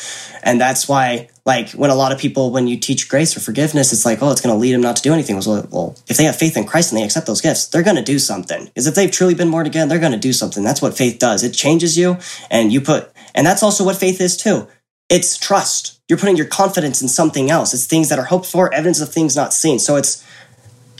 [0.42, 3.92] And that's why, like, when a lot of people, when you teach grace or forgiveness,
[3.92, 5.40] it's like, oh, it's going to lead them not to do anything.
[5.44, 7.96] Well, well, if they have faith in Christ and they accept those gifts, they're going
[7.96, 8.66] to do something.
[8.66, 10.62] Because if they've truly been born again, they're going to do something.
[10.62, 11.42] That's what faith does.
[11.42, 12.18] It changes you
[12.50, 14.68] and you put, and that's also what faith is too.
[15.08, 16.00] It's trust.
[16.08, 17.74] You're putting your confidence in something else.
[17.74, 19.78] It's things that are hoped for, evidence of things not seen.
[19.78, 20.24] So it's,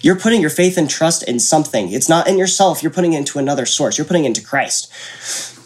[0.03, 1.93] you're putting your faith and trust in something.
[1.93, 2.83] It's not in yourself.
[2.83, 3.99] You're putting it into another source.
[3.99, 4.93] You're putting it into Christ.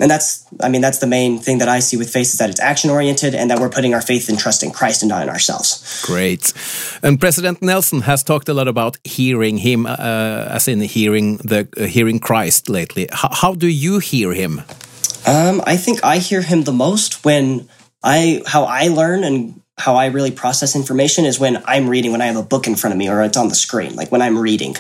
[0.00, 2.50] And that's, I mean, that's the main thing that I see with faith is that
[2.50, 5.22] it's action oriented and that we're putting our faith and trust in Christ and not
[5.22, 6.02] in ourselves.
[6.04, 6.52] Great.
[7.02, 11.68] And President Nelson has talked a lot about hearing him, uh, as in hearing the
[11.76, 13.04] uh, hearing Christ lately.
[13.04, 14.62] H how do you hear him?
[15.26, 17.68] Um, I think I hear him the most when
[18.02, 22.22] I, how I learn and how I really process information is when I'm reading, when
[22.22, 24.22] I have a book in front of me or it's on the screen, like when
[24.22, 24.76] I'm reading.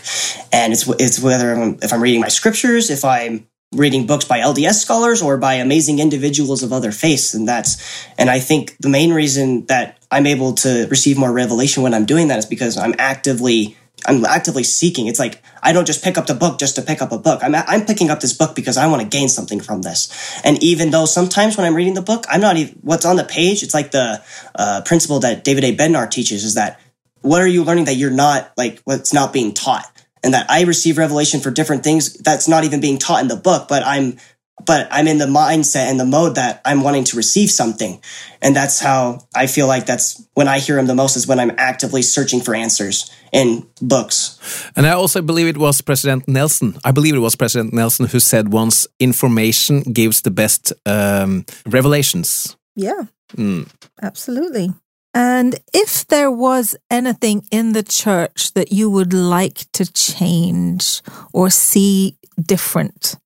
[0.52, 4.38] And it's, it's whether I'm, if I'm reading my scriptures, if I'm reading books by
[4.38, 7.34] LDS scholars or by amazing individuals of other faiths.
[7.34, 11.82] And that's, and I think the main reason that I'm able to receive more revelation
[11.82, 13.76] when I'm doing that is because I'm actively
[14.06, 15.06] I'm actively seeking.
[15.06, 17.40] It's like I don't just pick up the book just to pick up a book.
[17.42, 20.40] I'm I'm picking up this book because I want to gain something from this.
[20.44, 23.24] And even though sometimes when I'm reading the book, I'm not even what's on the
[23.24, 23.62] page.
[23.62, 24.22] It's like the
[24.54, 25.76] uh, principle that David A.
[25.76, 26.80] Bednar teaches is that
[27.22, 29.90] what are you learning that you're not like what's not being taught,
[30.22, 33.36] and that I receive revelation for different things that's not even being taught in the
[33.36, 34.18] book, but I'm
[34.66, 38.00] but I'm in the mindset and the mode that I'm wanting to receive something.
[38.40, 41.40] And that's how I feel like that's when I hear him the most is when
[41.40, 44.38] I'm actively searching for answers in books.
[44.76, 46.78] And I also believe it was President Nelson.
[46.84, 52.56] I believe it was President Nelson who said once information gives the best um, revelations.
[52.76, 53.02] Yeah,
[53.36, 53.68] mm.
[54.02, 54.70] absolutely.
[55.14, 61.02] And if there was anything in the church that you would like to change
[61.32, 63.16] or see different,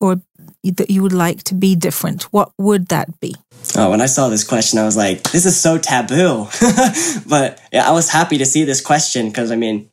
[0.00, 0.22] or
[0.64, 3.34] that you would like to be different, what would that be?
[3.76, 6.48] Oh, when I saw this question, I was like, this is so taboo.
[7.26, 9.90] but yeah, I was happy to see this question because I mean,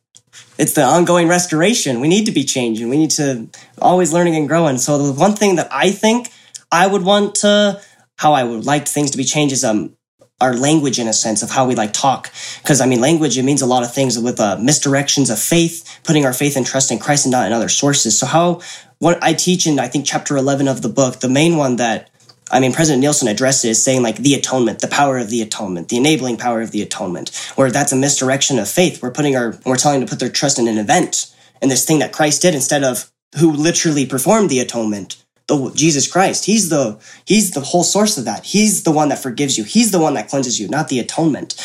[0.58, 2.00] it's the ongoing restoration.
[2.00, 2.88] We need to be changing.
[2.88, 3.48] We need to
[3.80, 4.78] always learning and growing.
[4.78, 6.30] So the one thing that I think
[6.72, 7.80] I would want to,
[8.16, 9.96] how I would like things to be changed is um
[10.40, 12.30] our language in a sense of how we like talk.
[12.62, 16.00] Because I mean, language it means a lot of things with uh, misdirections of faith,
[16.04, 18.18] putting our faith and trust in Christ and not in other sources.
[18.18, 18.60] So how
[18.98, 22.10] what I teach in I think chapter eleven of the book, the main one that
[22.50, 25.96] I mean, President Nelson addresses saying like the atonement, the power of the atonement, the
[25.96, 29.02] enabling power of the atonement, where that's a misdirection of faith.
[29.02, 31.84] We're putting our, we're telling them to put their trust in an event and this
[31.84, 36.44] thing that Christ did instead of who literally performed the atonement, the Jesus Christ.
[36.44, 38.44] He's the, he's the whole source of that.
[38.44, 39.64] He's the one that forgives you.
[39.64, 41.56] He's the one that cleanses you, not the atonement.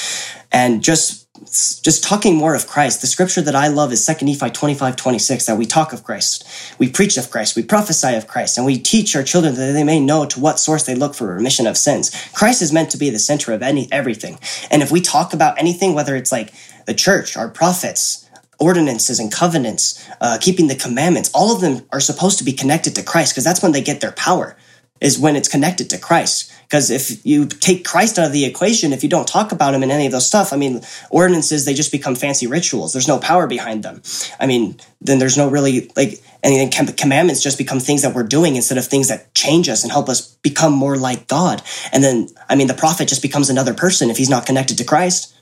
[0.52, 3.02] And just just talking more of Christ.
[3.02, 6.48] The scripture that I love is 2 Nephi 25, 26, that we talk of Christ.
[6.78, 7.56] We preach of Christ.
[7.56, 8.58] We prophesy of Christ.
[8.58, 11.28] And we teach our children that they may know to what source they look for
[11.28, 12.12] remission of sins.
[12.34, 14.40] Christ is meant to be the center of any everything.
[14.70, 16.54] And if we talk about anything, whether it's like
[16.86, 18.30] the church, our prophets,
[18.60, 22.96] ordinances and covenants, uh, keeping the commandments, all of them are supposed to be connected
[22.96, 24.56] to Christ because that's when they get their power,
[25.00, 26.51] is when it's connected to Christ.
[26.72, 29.84] Because if you take Christ out of the equation, if you don't talk about him
[29.84, 32.94] in any of those stuff, I mean, ordinances, they just become fancy rituals.
[32.94, 34.02] There's no power behind them.
[34.40, 36.72] I mean, then there's no really like anything.
[36.96, 40.08] Commandments just become things that we're doing instead of things that change us and help
[40.08, 41.62] us become more like God.
[41.92, 44.86] And then, I mean, the prophet just becomes another person if he's not connected to
[44.86, 45.36] Christ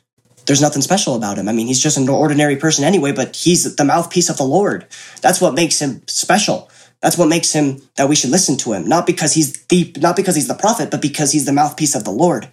[0.46, 1.48] there's nothing special about him.
[1.48, 4.88] I mean, he's just an ordinary person anyway, but he's the mouthpiece of the Lord.
[5.22, 6.72] That's what makes him special.
[7.02, 10.16] That's what makes him that we should listen to him, not because he's the not
[10.16, 12.50] because he's the prophet, but because he's the mouthpiece of the Lord.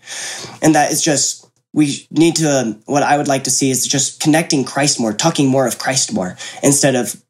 [0.62, 4.20] And that is just we need to what I would like to see is just
[4.20, 7.20] connecting Christ more, talking more of Christ more instead of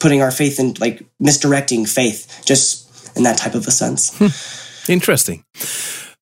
[0.00, 4.16] putting our faith in like misdirecting faith just in that type of a sense.
[4.18, 4.90] Hmm.
[4.90, 5.44] Interesting.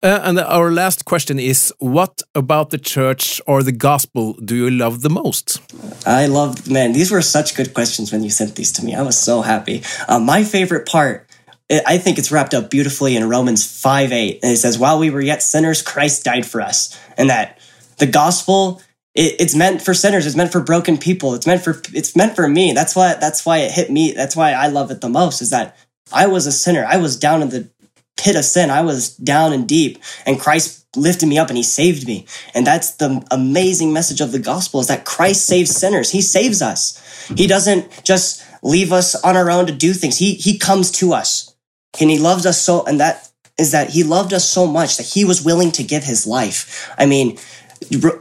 [0.05, 4.69] Uh, and our last question is What about the church or the gospel do you
[4.69, 5.63] love the most?
[6.07, 8.95] I love, man, these were such good questions when you sent these to me.
[8.95, 9.83] I was so happy.
[10.07, 11.27] Uh, my favorite part,
[11.71, 14.41] I think it's wrapped up beautifully in Romans 5 8.
[14.43, 17.01] And it says, While we were yet sinners, Christ died for us.
[17.17, 17.59] And that
[17.97, 18.83] the gospel
[19.15, 20.27] it, it's meant for sinners.
[20.27, 21.33] It's meant for broken people.
[21.33, 22.73] It's meant for it's meant for me.
[22.73, 24.13] That's why that's why it hit me.
[24.13, 25.41] That's why I love it the most.
[25.41, 25.79] Is that
[26.13, 26.85] I was a sinner.
[26.87, 27.71] I was down in the
[28.17, 28.71] pit of sin.
[28.71, 32.27] I was down and deep, and Christ lifted me up and he saved me.
[32.55, 36.11] And that's the amazing message of the gospel is that Christ saves sinners.
[36.11, 37.01] He saves us.
[37.37, 40.19] He doesn't just leave us on our own to do things.
[40.19, 41.55] He he comes to us.
[42.01, 45.07] And he loves us so and that is that he loved us so much that
[45.07, 46.93] he was willing to give his life.
[46.99, 47.39] I mean,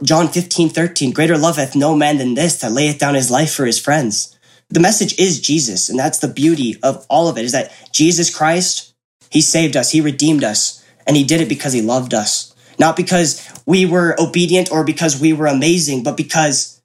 [0.02, 3.52] John 15, 13, greater love hath no man than this that layeth down his life
[3.52, 4.36] for his friends.
[4.68, 8.34] The message is Jesus, and that's the beauty of all of it, is that Jesus
[8.34, 8.93] Christ
[9.30, 12.54] he saved us, He redeemed us, and He did it because He loved us.
[12.78, 16.80] Not because we were obedient or because we were amazing, but because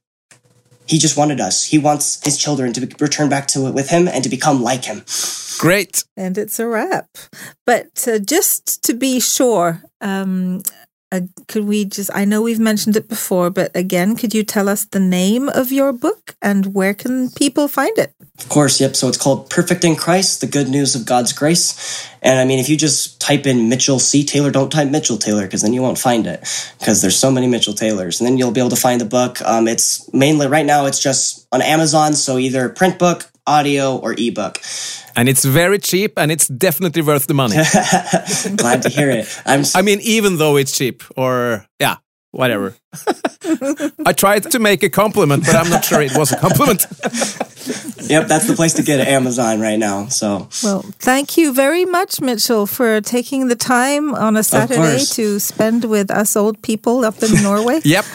[0.85, 1.63] He just wanted us.
[1.63, 4.85] He wants His children to return back to it with Him and to become like
[4.85, 5.03] Him.
[5.59, 6.05] Great.
[6.15, 7.09] And it's a wrap.
[7.65, 10.61] But uh, just to be sure, um,
[11.11, 14.69] uh, could we just, I know we've mentioned it before, but again, could you tell
[14.69, 18.13] us the name of your book and where can people find it?
[18.37, 18.95] Of course, yep.
[18.95, 22.07] So it's called Perfect in Christ, the good news of God's grace.
[22.21, 24.23] And I mean, if you just type in Mitchell C.
[24.23, 26.41] Taylor, don't type Mitchell Taylor because then you won't find it
[26.79, 28.19] because there's so many Mitchell Taylors.
[28.19, 29.41] And then you'll be able to find the book.
[29.41, 32.13] Um, it's mainly right now, it's just on Amazon.
[32.13, 34.61] So either print book, audio, or ebook
[35.19, 37.55] and it's very cheap and it's definitely worth the money.
[38.55, 39.27] Glad to hear it.
[39.45, 41.97] I'm I mean, even though it's cheap, or yeah,
[42.31, 42.75] whatever.
[44.05, 46.85] I tried to make a compliment, but I'm not sure it was a compliment.
[48.09, 49.07] yep, that's the place to get it.
[49.07, 50.07] Amazon right now.
[50.07, 55.39] So Well, thank you very much, Mitchell, for taking the time on a Saturday to
[55.39, 57.79] spend with us old people up in Norway.
[57.89, 58.05] Yep.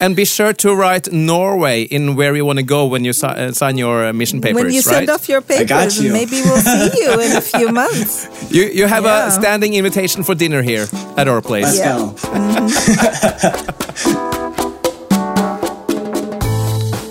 [0.00, 3.26] And be sure to write Norway in where you want to go when you si-
[3.26, 4.94] uh, sign your uh, mission papers, when you right?
[4.96, 6.12] send off your papers, got you.
[6.12, 8.26] maybe we'll see you in a few months.
[8.50, 9.28] you, you have Yeah.
[9.28, 11.78] a standing invitation for dinner here at our place.
[11.78, 11.98] let's Yeah.
[14.22, 14.28] go.